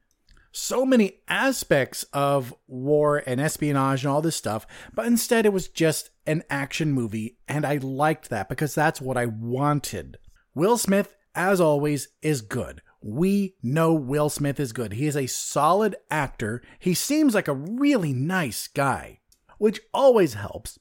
[0.53, 5.67] so many aspects of war and espionage and all this stuff, but instead it was
[5.67, 10.17] just an action movie, and I liked that because that's what I wanted.
[10.55, 12.81] Will Smith, as always, is good.
[13.01, 14.93] We know Will Smith is good.
[14.93, 16.61] He is a solid actor.
[16.79, 19.19] He seems like a really nice guy,
[19.57, 20.79] which always helps.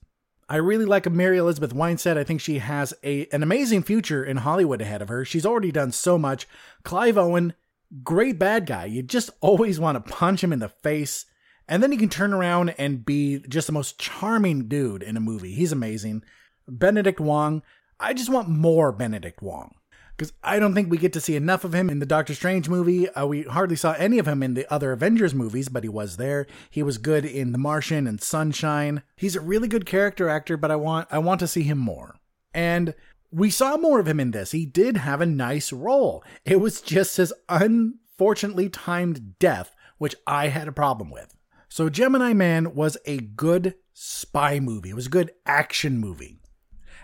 [0.50, 2.18] I really like Mary Elizabeth Winstead.
[2.18, 5.24] I think she has a an amazing future in Hollywood ahead of her.
[5.24, 6.48] She's already done so much.
[6.82, 7.54] Clive Owen,
[8.02, 8.86] great bad guy.
[8.86, 11.24] You just always want to punch him in the face.
[11.68, 15.20] And then he can turn around and be just the most charming dude in a
[15.20, 15.54] movie.
[15.54, 16.24] He's amazing.
[16.66, 17.62] Benedict Wong,
[18.00, 19.76] I just want more Benedict Wong
[20.20, 22.68] because I don't think we get to see enough of him in the Doctor Strange
[22.68, 23.08] movie.
[23.08, 26.18] Uh, we hardly saw any of him in the other Avengers movies, but he was
[26.18, 26.46] there.
[26.68, 29.02] He was good in The Martian and Sunshine.
[29.16, 32.16] He's a really good character actor, but I want I want to see him more.
[32.52, 32.94] And
[33.30, 34.50] we saw more of him in this.
[34.50, 36.22] He did have a nice role.
[36.44, 41.34] It was just his unfortunately timed death, which I had a problem with.
[41.70, 44.90] So Gemini Man was a good spy movie.
[44.90, 46.39] It was a good action movie.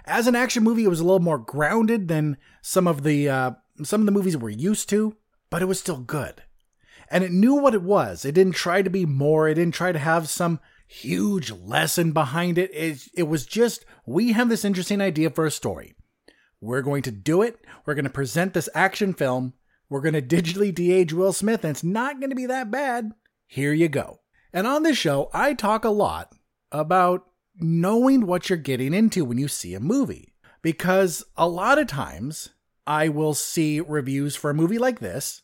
[0.07, 3.51] As an action movie, it was a little more grounded than some of the uh,
[3.83, 5.17] some of the movies we're used to,
[5.51, 6.43] but it was still good.
[7.11, 8.25] And it knew what it was.
[8.25, 9.49] It didn't try to be more.
[9.49, 12.71] It didn't try to have some huge lesson behind it.
[12.73, 15.95] It, it was just, we have this interesting idea for a story.
[16.61, 17.61] We're going to do it.
[17.85, 19.55] We're going to present this action film.
[19.89, 23.13] We're going to digitally de-age Will Smith, and it's not going to be that bad.
[23.47, 24.21] Here you go.
[24.53, 26.33] And on this show, I talk a lot
[26.73, 27.27] about
[27.59, 30.35] knowing what you're getting into when you see a movie.
[30.63, 32.51] Because a lot of times
[32.87, 35.43] I will see reviews for a movie like this,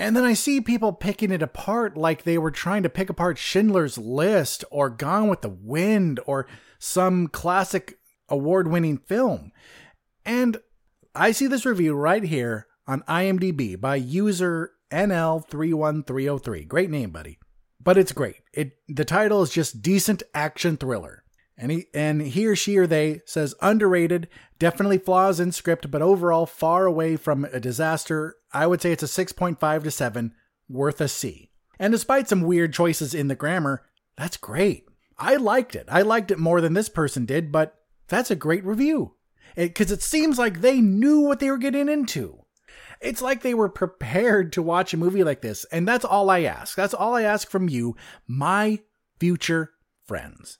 [0.00, 3.36] and then I see people picking it apart like they were trying to pick apart
[3.36, 6.46] Schindler's List or Gone with the Wind or
[6.78, 7.98] some classic
[8.28, 9.52] award winning film.
[10.24, 10.58] And
[11.14, 16.66] I see this review right here on IMDb by user NL31303.
[16.66, 17.38] Great name, buddy.
[17.82, 18.36] But it's great.
[18.52, 21.19] It the title is just decent action thriller.
[21.60, 26.00] And he and he or she or they says underrated, definitely flaws in script, but
[26.00, 28.36] overall far away from a disaster.
[28.50, 30.32] I would say it's a 6.5 to 7,
[30.70, 31.50] worth a C.
[31.78, 33.82] And despite some weird choices in the grammar,
[34.16, 34.86] that's great.
[35.18, 35.84] I liked it.
[35.90, 37.76] I liked it more than this person did, but
[38.08, 39.16] that's a great review.
[39.54, 42.38] Because it, it seems like they knew what they were getting into.
[43.02, 46.42] It's like they were prepared to watch a movie like this, and that's all I
[46.42, 46.74] ask.
[46.74, 47.96] That's all I ask from you,
[48.26, 48.78] my
[49.18, 49.72] future
[50.06, 50.58] friends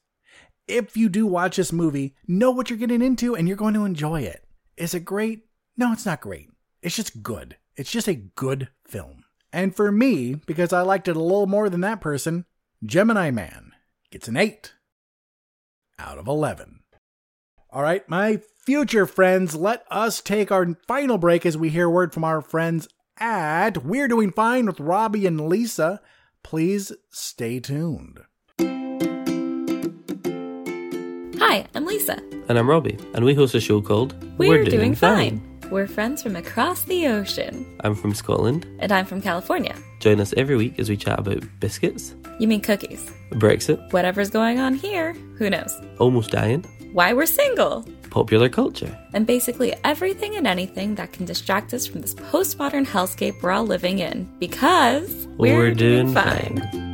[0.71, 3.85] if you do watch this movie, know what you're getting into and you're going to
[3.85, 4.45] enjoy it.
[4.77, 5.47] Is it great?
[5.77, 6.49] No, it's not great.
[6.83, 7.57] It's just good.
[7.77, 9.25] It's just a good film.
[9.53, 12.45] And for me, because I liked it a little more than that person,
[12.85, 13.73] Gemini Man
[14.11, 14.73] gets an 8
[15.99, 16.81] out of 11.
[17.71, 22.13] All right, my future friends, let us take our final break as we hear word
[22.13, 26.01] from our friends at We're Doing Fine with Robbie and Lisa.
[26.43, 28.21] Please stay tuned.
[31.51, 32.17] Hi, I'm Lisa.
[32.49, 35.41] And I'm Robbie, and we host a show called We're, We're Doing, Doing fine.
[35.41, 35.71] fine.
[35.73, 37.67] We're friends from across the ocean.
[37.83, 38.69] I'm from Scotland.
[38.79, 39.75] And I'm from California.
[39.99, 43.11] Join us every week as we chat about biscuits, You mean cookies?
[43.33, 43.93] Brexit.
[43.93, 45.77] Whatever's going on here, who knows?
[45.99, 46.63] Almost dying.
[46.93, 47.85] Why we're single.
[48.11, 48.97] Popular culture.
[49.13, 53.67] And basically everything and anything that can distract us from this postmodern hellscape we're all
[53.67, 54.33] living in.
[54.39, 56.63] Because we're, We're doing fine.
[56.73, 56.90] All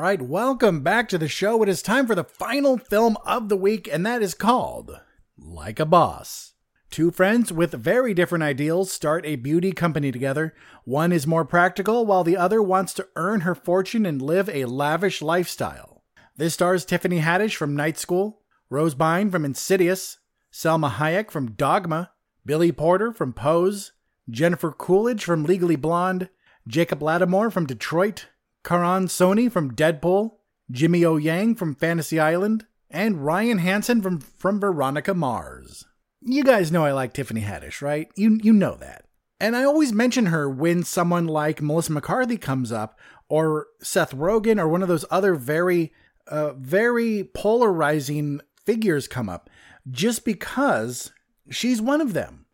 [0.00, 1.62] right, welcome back to the show.
[1.62, 4.98] It is time for the final film of the week, and that is called
[5.36, 6.54] Like a Boss.
[6.90, 10.54] Two friends with very different ideals start a beauty company together.
[10.84, 14.64] One is more practical, while the other wants to earn her fortune and live a
[14.64, 16.02] lavish lifestyle.
[16.34, 18.40] This stars Tiffany Haddish from Night School,
[18.70, 20.16] Rose Byrne from Insidious,
[20.50, 22.12] Salma Hayek from Dogma,
[22.46, 23.92] Billy Porter from Pose,
[24.30, 26.30] Jennifer Coolidge from Legally Blonde,
[26.66, 28.28] Jacob Latimore from Detroit,
[28.64, 30.36] Karan Soni from Deadpool,
[30.70, 35.84] Jimmy O Yang from Fantasy Island, and Ryan Hansen from, from Veronica Mars.
[36.22, 38.08] You guys know I like Tiffany Haddish, right?
[38.14, 39.06] You you know that.
[39.40, 42.98] And I always mention her when someone like Melissa McCarthy comes up,
[43.28, 45.94] or Seth Rogen, or one of those other very,
[46.26, 49.48] uh, very polarizing figures come up,
[49.90, 51.12] just because
[51.48, 52.44] she's one of them.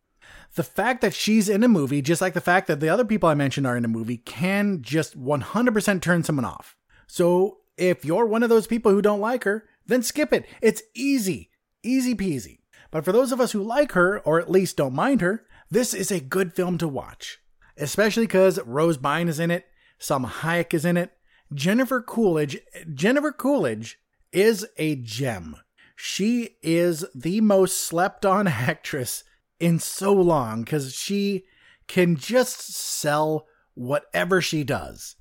[0.57, 3.29] The fact that she's in a movie, just like the fact that the other people
[3.29, 6.75] I mentioned are in a movie, can just 100% turn someone off.
[7.05, 10.47] So if you're one of those people who don't like her, then skip it.
[10.59, 11.51] It's easy,
[11.83, 12.61] easy peasy.
[12.89, 15.93] But for those of us who like her, or at least don't mind her, this
[15.93, 17.37] is a good film to watch.
[17.77, 19.67] Especially because Rose Byrne is in it,
[19.99, 21.11] Salma Hayek is in it,
[21.53, 22.57] Jennifer Coolidge.
[22.91, 23.99] Jennifer Coolidge
[24.31, 25.57] is a gem.
[25.95, 29.23] She is the most slept on actress
[29.59, 31.45] in so long because she
[31.87, 35.15] can just sell whatever she does.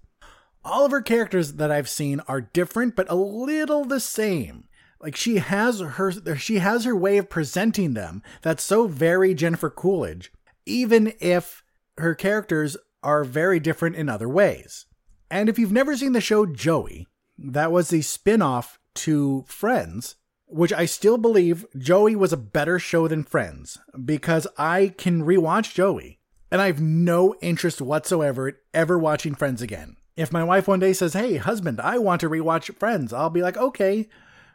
[0.64, 4.64] All of her characters that I've seen are different, but a little the same.
[5.01, 9.70] Like she has her, she has her way of presenting them that's so very Jennifer
[9.70, 10.32] Coolidge,
[10.64, 11.62] even if
[11.99, 14.87] her characters are very different in other ways.
[15.30, 17.07] And if you've never seen the show Joey,
[17.39, 20.16] that was the spin off to Friends,
[20.47, 25.75] which I still believe Joey was a better show than Friends because I can rewatch
[25.75, 26.21] Joey
[26.51, 29.97] and I have no interest whatsoever in ever watching Friends again.
[30.17, 33.43] If my wife one day says, Hey, husband, I want to rewatch Friends, I'll be
[33.43, 34.09] like, Okay,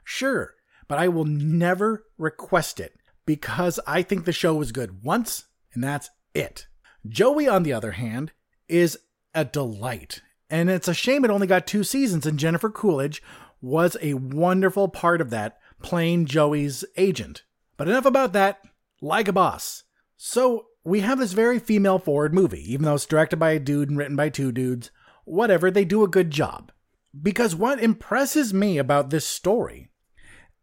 [0.03, 0.55] sure.
[0.87, 5.83] But I will never request it because I think the show was good once and
[5.83, 6.67] that's it.
[7.07, 8.31] Joey, on the other hand,
[8.67, 8.97] is
[9.33, 10.21] a delight.
[10.49, 13.23] And it's a shame it only got two seasons, and Jennifer Coolidge
[13.61, 17.43] was a wonderful part of that, playing Joey's agent.
[17.77, 18.61] But enough about that.
[19.01, 19.83] Like a boss.
[20.17, 23.89] So, we have this very female forward movie, even though it's directed by a dude
[23.89, 24.91] and written by two dudes.
[25.25, 26.71] Whatever, they do a good job.
[27.19, 29.89] Because what impresses me about this story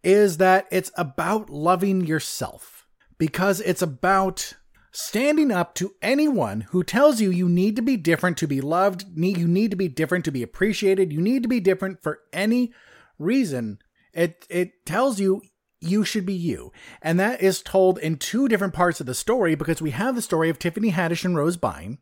[0.03, 2.87] is that it's about loving yourself.
[3.19, 4.55] Because it's about
[4.91, 9.05] standing up to anyone who tells you you need to be different to be loved,
[9.15, 12.73] you need to be different to be appreciated, you need to be different for any
[13.19, 13.79] reason.
[14.19, 15.43] It it tells you
[15.81, 16.73] you should be you.
[17.01, 20.23] And that is told in two different parts of the story because we have the
[20.23, 21.99] story of Tiffany Haddish and Rose Byrne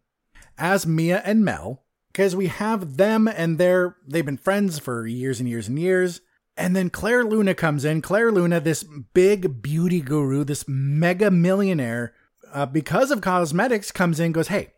[0.56, 5.40] as Mia and Mel because we have them and they're they've been friends for years
[5.40, 6.22] and years and years.
[6.56, 8.00] And then Claire Luna comes in.
[8.00, 12.14] Claire Luna, this big beauty guru, this mega millionaire,
[12.50, 14.72] uh, because of cosmetics, comes in goes, Hey,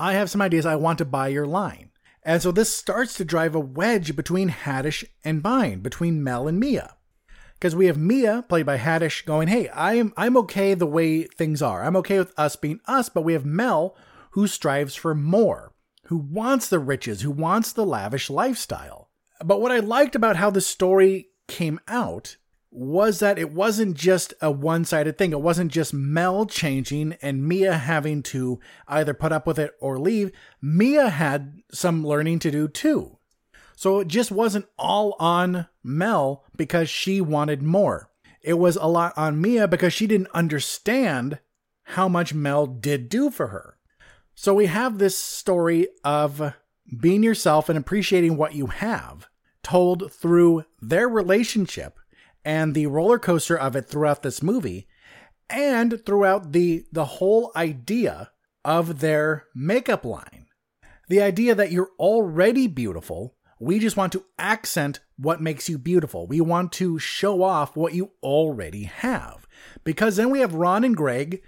[0.00, 0.66] I have some ideas.
[0.66, 1.90] I want to buy your line.
[2.26, 6.58] And so this starts to drive a wedge between Haddish and Byrne, between Mel and
[6.58, 6.96] Mia.
[7.54, 11.62] Because we have Mia, played by Haddish, going, Hey, I'm, I'm okay the way things
[11.62, 11.84] are.
[11.84, 13.08] I'm okay with us being us.
[13.08, 13.96] But we have Mel,
[14.32, 15.72] who strives for more,
[16.06, 19.08] who wants the riches, who wants the lavish lifestyle.
[19.44, 22.38] But what I liked about how the story came out
[22.76, 25.32] was that it wasn't just a one sided thing.
[25.32, 29.98] It wasn't just Mel changing and Mia having to either put up with it or
[29.98, 30.30] leave.
[30.60, 33.18] Mia had some learning to do too.
[33.76, 38.10] So it just wasn't all on Mel because she wanted more.
[38.42, 41.38] It was a lot on Mia because she didn't understand
[41.82, 43.78] how much Mel did do for her.
[44.34, 46.54] So we have this story of
[47.00, 49.28] being yourself and appreciating what you have,
[49.62, 51.98] told through their relationship
[52.46, 54.86] and the roller coaster of it throughout this movie,
[55.50, 58.30] and throughout the the whole idea
[58.64, 60.46] of their makeup line.
[61.08, 66.26] The idea that you're already beautiful, we just want to accent what makes you beautiful.
[66.26, 69.46] We want to show off what you already have.
[69.84, 71.42] Because then we have Ron and Greg,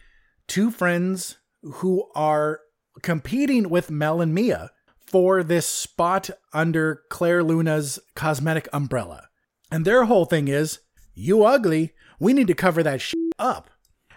[0.46, 2.60] two friends who are
[3.02, 9.28] competing with Mel and Mia for this spot under Claire Luna's cosmetic umbrella.
[9.70, 10.80] And their whole thing is,
[11.18, 13.70] you ugly, we need to cover that shit up.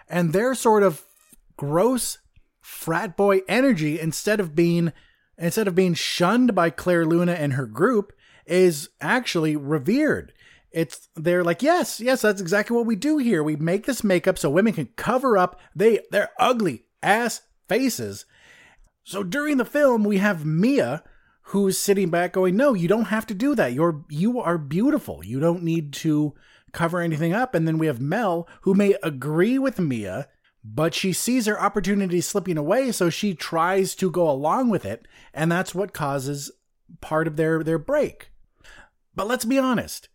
[0.07, 1.03] And their sort of
[1.57, 2.19] gross
[2.59, 4.93] frat boy energy, instead of being
[5.37, 8.13] instead of being shunned by Claire Luna and her group,
[8.45, 10.33] is actually revered.
[10.71, 13.43] It's they're like, yes, yes, that's exactly what we do here.
[13.43, 18.25] We make this makeup so women can cover up they their ugly ass faces.
[19.03, 21.03] So during the film, we have Mia
[21.45, 23.73] who's sitting back going, "No, you don't have to do that.
[23.73, 25.23] You're you are beautiful.
[25.25, 26.33] You don't need to
[26.72, 30.28] cover anything up." And then we have Mel who may agree with Mia,
[30.63, 35.07] but she sees her opportunity slipping away, so she tries to go along with it,
[35.34, 36.51] and that's what causes
[36.99, 38.32] part of their their break.
[39.15, 40.09] But let's be honest.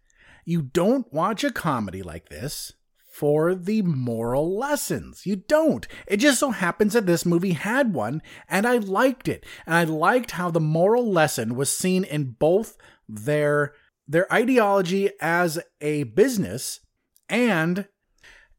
[0.45, 2.73] You don't watch a comedy like this
[3.13, 5.27] for the moral lessons.
[5.27, 5.89] You don't.
[6.07, 9.45] It just so happens that this movie had one, and I liked it.
[9.67, 12.77] And I liked how the moral lesson was seen in both
[13.09, 13.75] their
[14.09, 16.81] their ideology as a business
[17.29, 17.87] and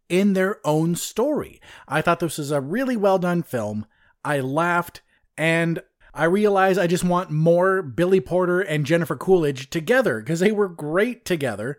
[0.09, 1.61] in their own story.
[1.87, 3.85] I thought this was a really well done film.
[4.23, 5.01] I laughed
[5.37, 5.81] and
[6.13, 10.69] I realized I just want more Billy Porter and Jennifer Coolidge together because they were
[10.69, 11.77] great together.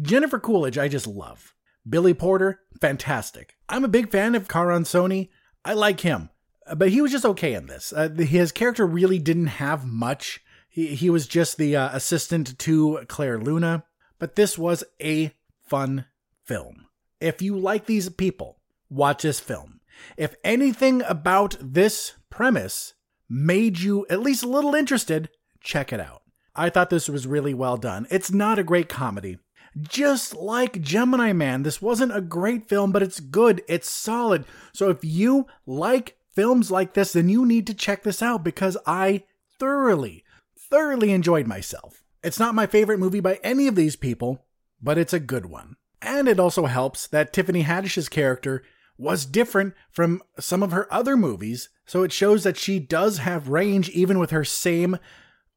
[0.00, 1.54] Jennifer Coolidge, I just love.
[1.88, 3.56] Billy Porter, fantastic.
[3.68, 5.30] I'm a big fan of Karan Soni.
[5.64, 6.30] I like him,
[6.76, 7.92] but he was just okay in this.
[7.92, 10.40] Uh, his character really didn't have much.
[10.70, 13.84] He, he was just the uh, assistant to Claire Luna,
[14.18, 16.06] but this was a fun
[16.44, 16.86] film.
[17.20, 19.80] If you like these people, watch this film.
[20.16, 22.94] If anything about this premise
[23.28, 25.28] made you at least a little interested,
[25.60, 26.22] check it out.
[26.54, 28.06] I thought this was really well done.
[28.10, 29.38] It's not a great comedy.
[29.80, 33.62] Just like Gemini Man, this wasn't a great film, but it's good.
[33.68, 34.44] It's solid.
[34.72, 38.76] So if you like films like this, then you need to check this out because
[38.84, 39.24] I
[39.58, 40.24] thoroughly,
[40.70, 42.02] thoroughly enjoyed myself.
[42.22, 44.46] It's not my favorite movie by any of these people,
[44.80, 45.76] but it's a good one.
[46.02, 48.62] And it also helps that Tiffany Haddish's character
[48.96, 53.48] was different from some of her other movies, so it shows that she does have
[53.48, 54.98] range even with her same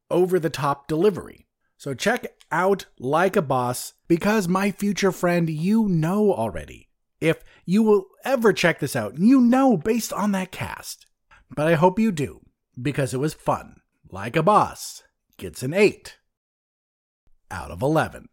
[0.09, 1.47] over the top delivery.
[1.77, 6.87] So check out Like a Boss because my future friend, you know already.
[7.19, 11.05] If you will ever check this out, you know based on that cast.
[11.53, 12.41] But I hope you do
[12.81, 13.81] because it was fun.
[14.13, 15.01] Like a Boss
[15.39, 16.19] gets an 8
[17.49, 18.27] out of 11.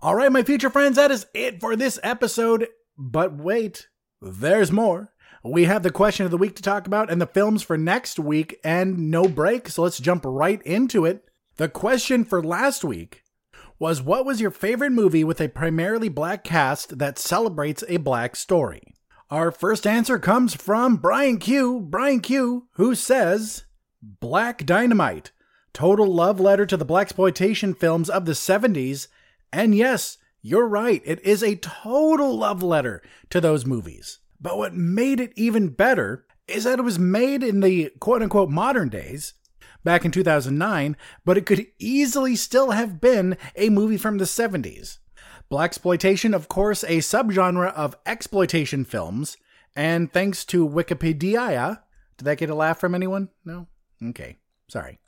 [0.00, 2.68] All right, my future friends, that is it for this episode.
[2.98, 3.88] But wait,
[4.20, 5.14] there's more.
[5.42, 8.18] We have the question of the week to talk about and the films for next
[8.18, 11.24] week and no break, so let's jump right into it.
[11.56, 13.22] The question for last week
[13.78, 18.36] was what was your favorite movie with a primarily black cast that celebrates a black
[18.36, 18.82] story?
[19.30, 21.80] Our first answer comes from Brian Q.
[21.80, 23.64] Brian Q, who says
[24.02, 25.32] Black Dynamite,
[25.72, 29.08] total love letter to the blaxploitation films of the 70s
[29.52, 34.20] and yes, you're right, it is a total love letter to those movies.
[34.40, 38.50] But what made it even better is that it was made in the quote unquote
[38.50, 39.34] modern days,
[39.84, 44.98] back in 2009, but it could easily still have been a movie from the 70s.
[45.50, 49.36] Blaxploitation, of course, a subgenre of exploitation films,
[49.74, 51.80] and thanks to Wikipedia,
[52.16, 53.30] did that get a laugh from anyone?
[53.44, 53.66] No?
[54.02, 54.36] Okay,
[54.68, 54.98] sorry.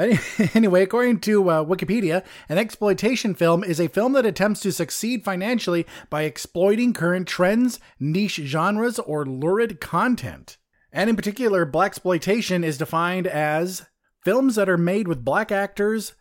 [0.54, 5.24] Anyway, according to uh, Wikipedia, an exploitation film is a film that attempts to succeed
[5.24, 10.56] financially by exploiting current trends, niche genres, or lurid content.
[10.92, 13.86] And in particular, black exploitation is defined as
[14.24, 16.14] films that are made with black actors,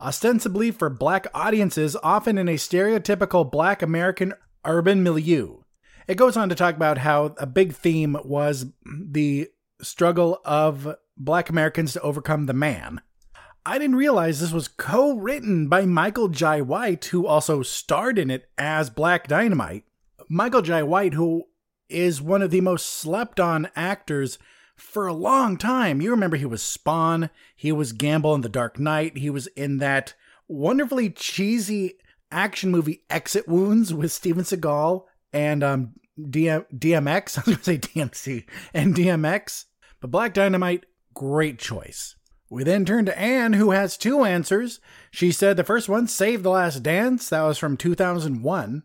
[0.00, 4.34] ostensibly for black audiences, often in a stereotypical black American
[4.64, 5.58] urban milieu.
[6.08, 9.48] It goes on to talk about how a big theme was the
[9.80, 13.00] struggle of black Americans to overcome the man.
[13.64, 18.30] I didn't realize this was co written by Michael Jai White, who also starred in
[18.30, 19.84] it as Black Dynamite.
[20.28, 21.44] Michael Jai White, who
[21.88, 24.38] is one of the most slept on actors
[24.76, 26.00] for a long time.
[26.00, 29.78] You remember he was Spawn, he was Gamble in The Dark Knight, he was in
[29.78, 30.14] that
[30.48, 31.98] wonderfully cheesy
[32.32, 37.38] action movie Exit Wounds with Steven Seagal and um, DM- DMX.
[37.38, 39.66] I was going to say DMC and DMX.
[40.00, 42.16] But Black Dynamite, great choice.
[42.48, 44.80] We then turn to Anne, who has two answers.
[45.10, 48.82] She said the first one, Save the Last Dance, that was from 2001.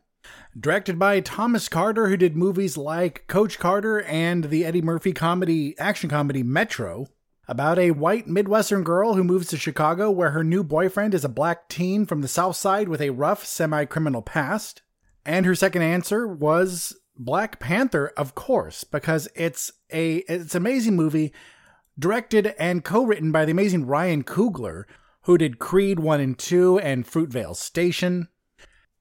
[0.57, 5.77] Directed by Thomas Carter, who did movies like Coach Carter and the Eddie Murphy comedy,
[5.79, 7.07] action comedy Metro.
[7.47, 11.29] About a white Midwestern girl who moves to Chicago where her new boyfriend is a
[11.29, 14.81] black teen from the South Side with a rough semi criminal past.
[15.25, 20.95] And her second answer was Black Panther, of course, because it's a it's an amazing
[20.95, 21.33] movie
[21.97, 24.83] directed and co-written by the amazing Ryan Coogler,
[25.23, 28.27] who did Creed 1 and 2 and Fruitvale Station.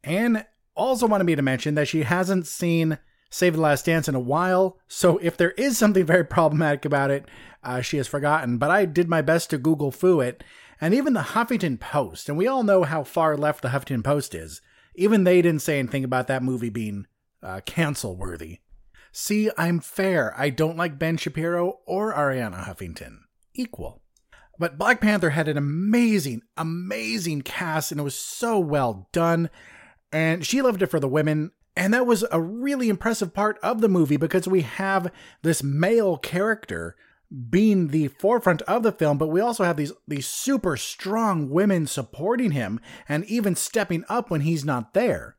[0.02, 2.98] And also wanted me to mention that she hasn't seen
[3.30, 7.10] Save the Last Dance in a while, so if there is something very problematic about
[7.10, 7.26] it,
[7.64, 8.58] uh, she has forgotten.
[8.58, 10.44] But I did my best to Google foo it,
[10.80, 14.36] and even the Huffington Post, and we all know how far left the Huffington Post
[14.36, 14.60] is,
[14.94, 17.06] even they didn't say anything about that movie being
[17.42, 18.60] uh, cancel worthy.
[19.16, 20.34] See, I'm fair.
[20.36, 23.18] I don't like Ben Shapiro or Arianna Huffington.
[23.54, 24.02] Equal.
[24.58, 29.50] But Black Panther had an amazing, amazing cast, and it was so well done.
[30.10, 31.52] And she loved it for the women.
[31.76, 35.12] And that was a really impressive part of the movie because we have
[35.42, 36.96] this male character
[37.50, 41.86] being the forefront of the film, but we also have these these super strong women
[41.86, 45.36] supporting him and even stepping up when he's not there.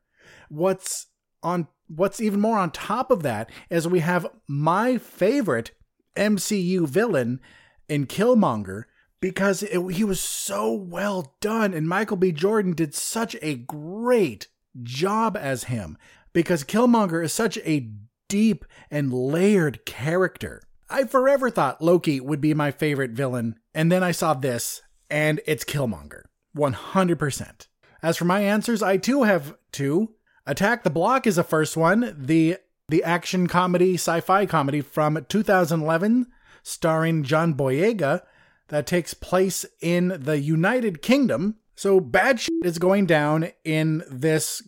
[0.47, 1.07] What's
[1.43, 5.71] on what's even more on top of that is we have my favorite
[6.15, 7.39] MCU villain
[7.87, 8.83] in Killmonger
[9.19, 14.47] because it, he was so well done and Michael B Jordan did such a great
[14.83, 15.97] job as him
[16.33, 17.89] because Killmonger is such a
[18.27, 20.61] deep and layered character.
[20.89, 25.41] I forever thought Loki would be my favorite villain, and then I saw this, and
[25.47, 26.23] it's Killmonger.
[26.55, 27.67] 100%.
[28.03, 30.13] As for my answers, I too have two.
[30.47, 36.27] Attack the Block is the first one, the the action comedy, sci-fi comedy from 2011,
[36.61, 38.21] starring John Boyega,
[38.67, 41.55] that takes place in the United Kingdom.
[41.75, 44.61] So bad shit is going down in this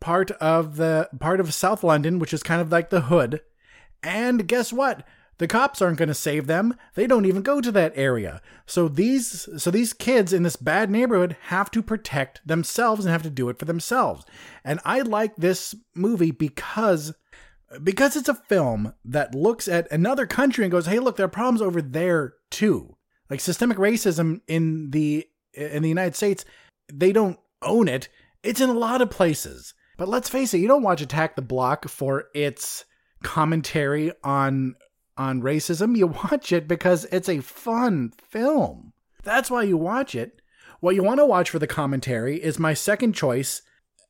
[0.00, 3.42] part of the part of South London, which is kind of like the hood.
[4.02, 5.06] And guess what?
[5.38, 6.74] The cops aren't going to save them.
[6.94, 8.42] They don't even go to that area.
[8.66, 13.22] So these so these kids in this bad neighborhood have to protect themselves and have
[13.22, 14.24] to do it for themselves.
[14.64, 17.14] And I like this movie because
[17.82, 21.30] because it's a film that looks at another country and goes, "Hey, look, there are
[21.30, 22.96] problems over there too."
[23.30, 26.44] Like systemic racism in the in the United States,
[26.92, 28.08] they don't own it.
[28.42, 29.74] It's in a lot of places.
[29.96, 32.84] But let's face it, you don't watch Attack the Block for its
[33.22, 34.76] commentary on
[35.18, 35.96] on racism.
[35.96, 38.92] You watch it because it's a fun film.
[39.24, 40.40] That's why you watch it.
[40.80, 43.62] What you want to watch for the commentary is my second choice,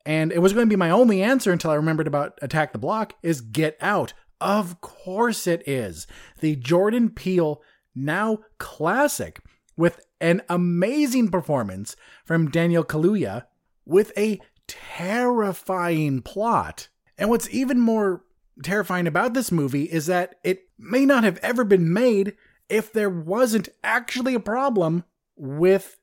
[0.04, 2.78] and it was going to be my only answer until I remembered about Attack the
[2.78, 4.12] Block, is Get Out.
[4.40, 6.06] Of course it is.
[6.40, 7.62] The Jordan Peele
[7.94, 9.40] now classic
[9.76, 13.44] with an amazing performance from Daniel Kaluuya
[13.86, 16.88] with a terrifying plot.
[17.16, 18.22] And what's even more
[18.62, 22.36] terrifying about this movie is that it may not have ever been made
[22.68, 25.04] if there wasn't actually a problem
[25.36, 25.96] with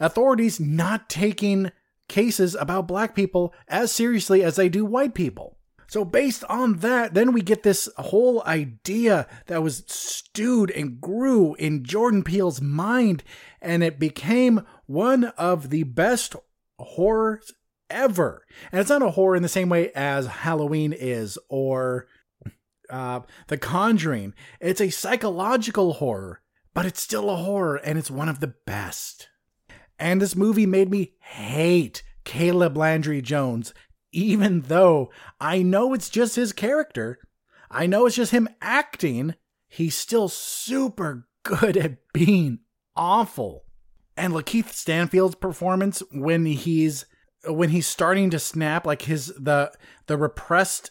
[0.00, 1.70] authorities not taking
[2.08, 5.56] cases about black people as seriously as they do white people.
[5.86, 11.54] So, based on that, then we get this whole idea that was stewed and grew
[11.56, 13.22] in Jordan Peele's mind,
[13.60, 16.34] and it became one of the best
[16.78, 17.52] horrors
[17.92, 18.44] ever.
[18.70, 22.06] And it's not a horror in the same way as Halloween is or
[22.90, 24.34] uh, The Conjuring.
[24.60, 26.42] It's a psychological horror,
[26.74, 29.28] but it's still a horror and it's one of the best.
[29.98, 33.72] And this movie made me hate Caleb Landry Jones,
[34.12, 37.18] even though I know it's just his character.
[37.70, 39.34] I know it's just him acting.
[39.68, 42.60] He's still super good at being
[42.96, 43.64] awful.
[44.16, 47.06] And Lakeith Stanfield's performance when he's
[47.46, 49.72] when he's starting to snap like his the
[50.06, 50.90] the repressed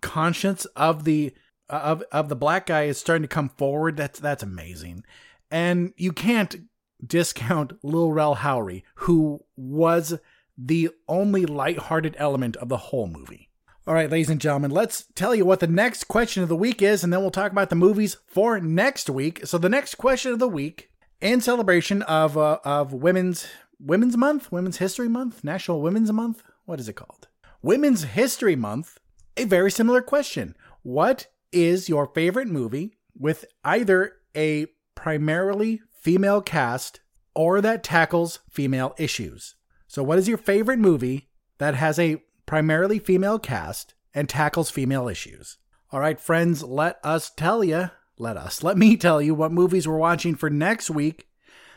[0.00, 1.34] conscience of the
[1.68, 5.04] of of the black guy is starting to come forward that's that's amazing.
[5.50, 6.56] And you can't
[7.04, 10.18] discount Lil Rel Howery who was
[10.58, 13.48] the only light-hearted element of the whole movie.
[13.86, 16.82] All right ladies and gentlemen let's tell you what the next question of the week
[16.82, 19.46] is and then we'll talk about the movies for next week.
[19.46, 20.90] So the next question of the week
[21.22, 23.46] in celebration of uh, of women's
[23.84, 26.44] Women's Month, Women's History Month, National Women's Month.
[26.66, 27.26] What is it called?
[27.62, 28.98] Women's History Month.
[29.36, 30.54] A very similar question.
[30.84, 37.00] What is your favorite movie with either a primarily female cast
[37.34, 39.56] or that tackles female issues?
[39.88, 41.28] So, what is your favorite movie
[41.58, 45.58] that has a primarily female cast and tackles female issues?
[45.90, 49.88] All right, friends, let us tell you, let us, let me tell you what movies
[49.88, 51.26] we're watching for next week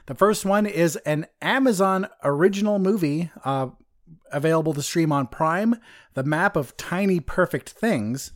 [0.07, 3.69] the first one is an Amazon original movie uh,
[4.32, 5.76] available to stream on Prime,
[6.14, 8.32] The Map of Tiny Perfect Things.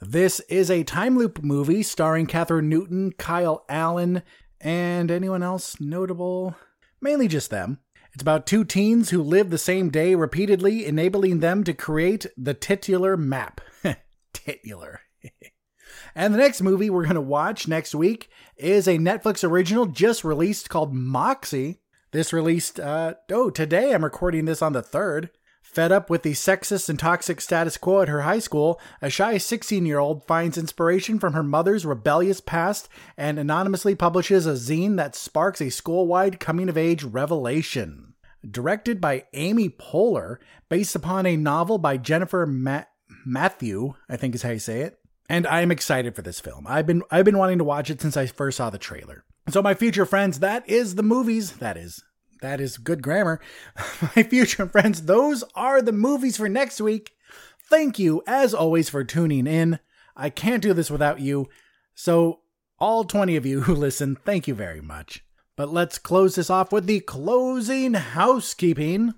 [0.00, 4.22] This is a time loop movie starring Kathryn Newton, Kyle Allen,
[4.60, 6.56] and anyone else notable?
[7.02, 7.80] Mainly just them.
[8.12, 12.54] It's about two teens who live the same day repeatedly, enabling them to create the
[12.54, 13.60] titular map.
[14.32, 15.02] titular.
[16.14, 20.24] And the next movie we're going to watch next week is a Netflix original just
[20.24, 21.80] released called Moxie.
[22.12, 25.30] This released, uh, oh, today I'm recording this on the 3rd.
[25.62, 29.38] Fed up with the sexist and toxic status quo at her high school, a shy
[29.38, 34.96] 16 year old finds inspiration from her mother's rebellious past and anonymously publishes a zine
[34.96, 38.14] that sparks a school wide coming of age revelation.
[38.48, 40.38] Directed by Amy Poehler,
[40.68, 42.84] based upon a novel by Jennifer Ma-
[43.24, 44.99] Mathieu, I think is how you say it.
[45.30, 46.66] And I am excited for this film.
[46.66, 49.24] I've been I've been wanting to watch it since I first saw the trailer.
[49.48, 51.52] So my future friends, that is the movies.
[51.58, 52.02] That is
[52.42, 53.40] that is good grammar.
[54.16, 57.12] My future friends, those are the movies for next week.
[57.68, 59.78] Thank you, as always, for tuning in.
[60.16, 61.48] I can't do this without you.
[61.94, 62.40] So,
[62.78, 65.24] all 20 of you who listen, thank you very much.
[65.54, 69.14] But let's close this off with the closing housekeeping.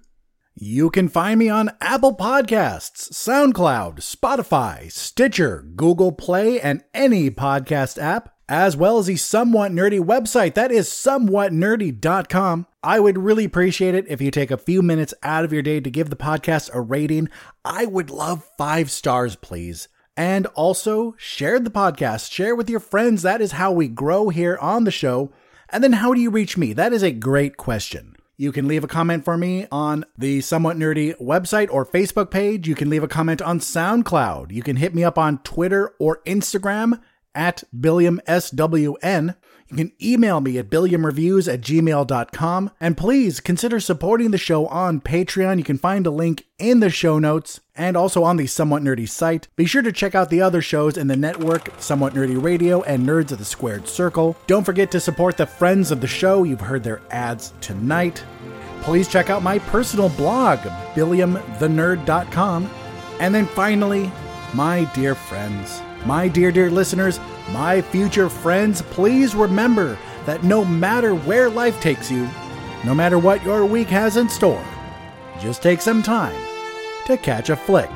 [0.55, 7.97] You can find me on Apple Podcasts, SoundCloud, Spotify, Stitcher, Google Play, and any podcast
[8.01, 10.53] app, as well as the Somewhat Nerdy website.
[10.53, 12.67] That is somewhatnerdy.com.
[12.83, 15.81] I would really appreciate it if you take a few minutes out of your day
[15.81, 17.31] to give the podcast a rating.
[17.65, 19.89] I would love five stars, please.
[20.19, 23.23] And also share the podcast, share with your friends.
[23.23, 25.33] That is how we grow here on the show.
[25.71, 26.75] And then how do you reach me?
[26.75, 28.12] That is a great question.
[28.37, 32.67] You can leave a comment for me on the Somewhat Nerdy website or Facebook page.
[32.67, 34.51] You can leave a comment on SoundCloud.
[34.53, 37.01] You can hit me up on Twitter or Instagram
[37.35, 39.37] at BilliamSWN.
[39.73, 42.71] You can email me at billiamreviews at gmail.com.
[42.79, 45.57] And please consider supporting the show on Patreon.
[45.57, 49.09] You can find a link in the show notes and also on the Somewhat Nerdy
[49.09, 49.49] site.
[49.57, 53.07] Be sure to check out the other shows in the network, Somewhat Nerdy Radio and
[53.07, 54.37] Nerds of the Squared Circle.
[54.47, 56.45] Don't forget to support the friends of the show.
[56.45, 58.23] You've heard their ads tonight.
[58.83, 60.59] Please check out my personal blog,
[60.95, 62.71] billiamthenerd.com.
[63.21, 64.13] And then finally,
[64.53, 67.21] my dear friends, my dear, dear listeners,
[67.51, 72.29] my future friends, please remember that no matter where life takes you,
[72.85, 74.65] no matter what your week has in store,
[75.39, 76.41] just take some time
[77.07, 77.91] to catch a flick.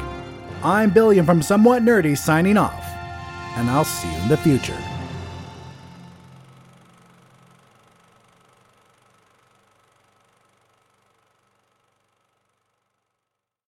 [0.62, 2.84] I'm Billiam from Somewhat Nerdy signing off,
[3.56, 4.78] and I'll see you in the future.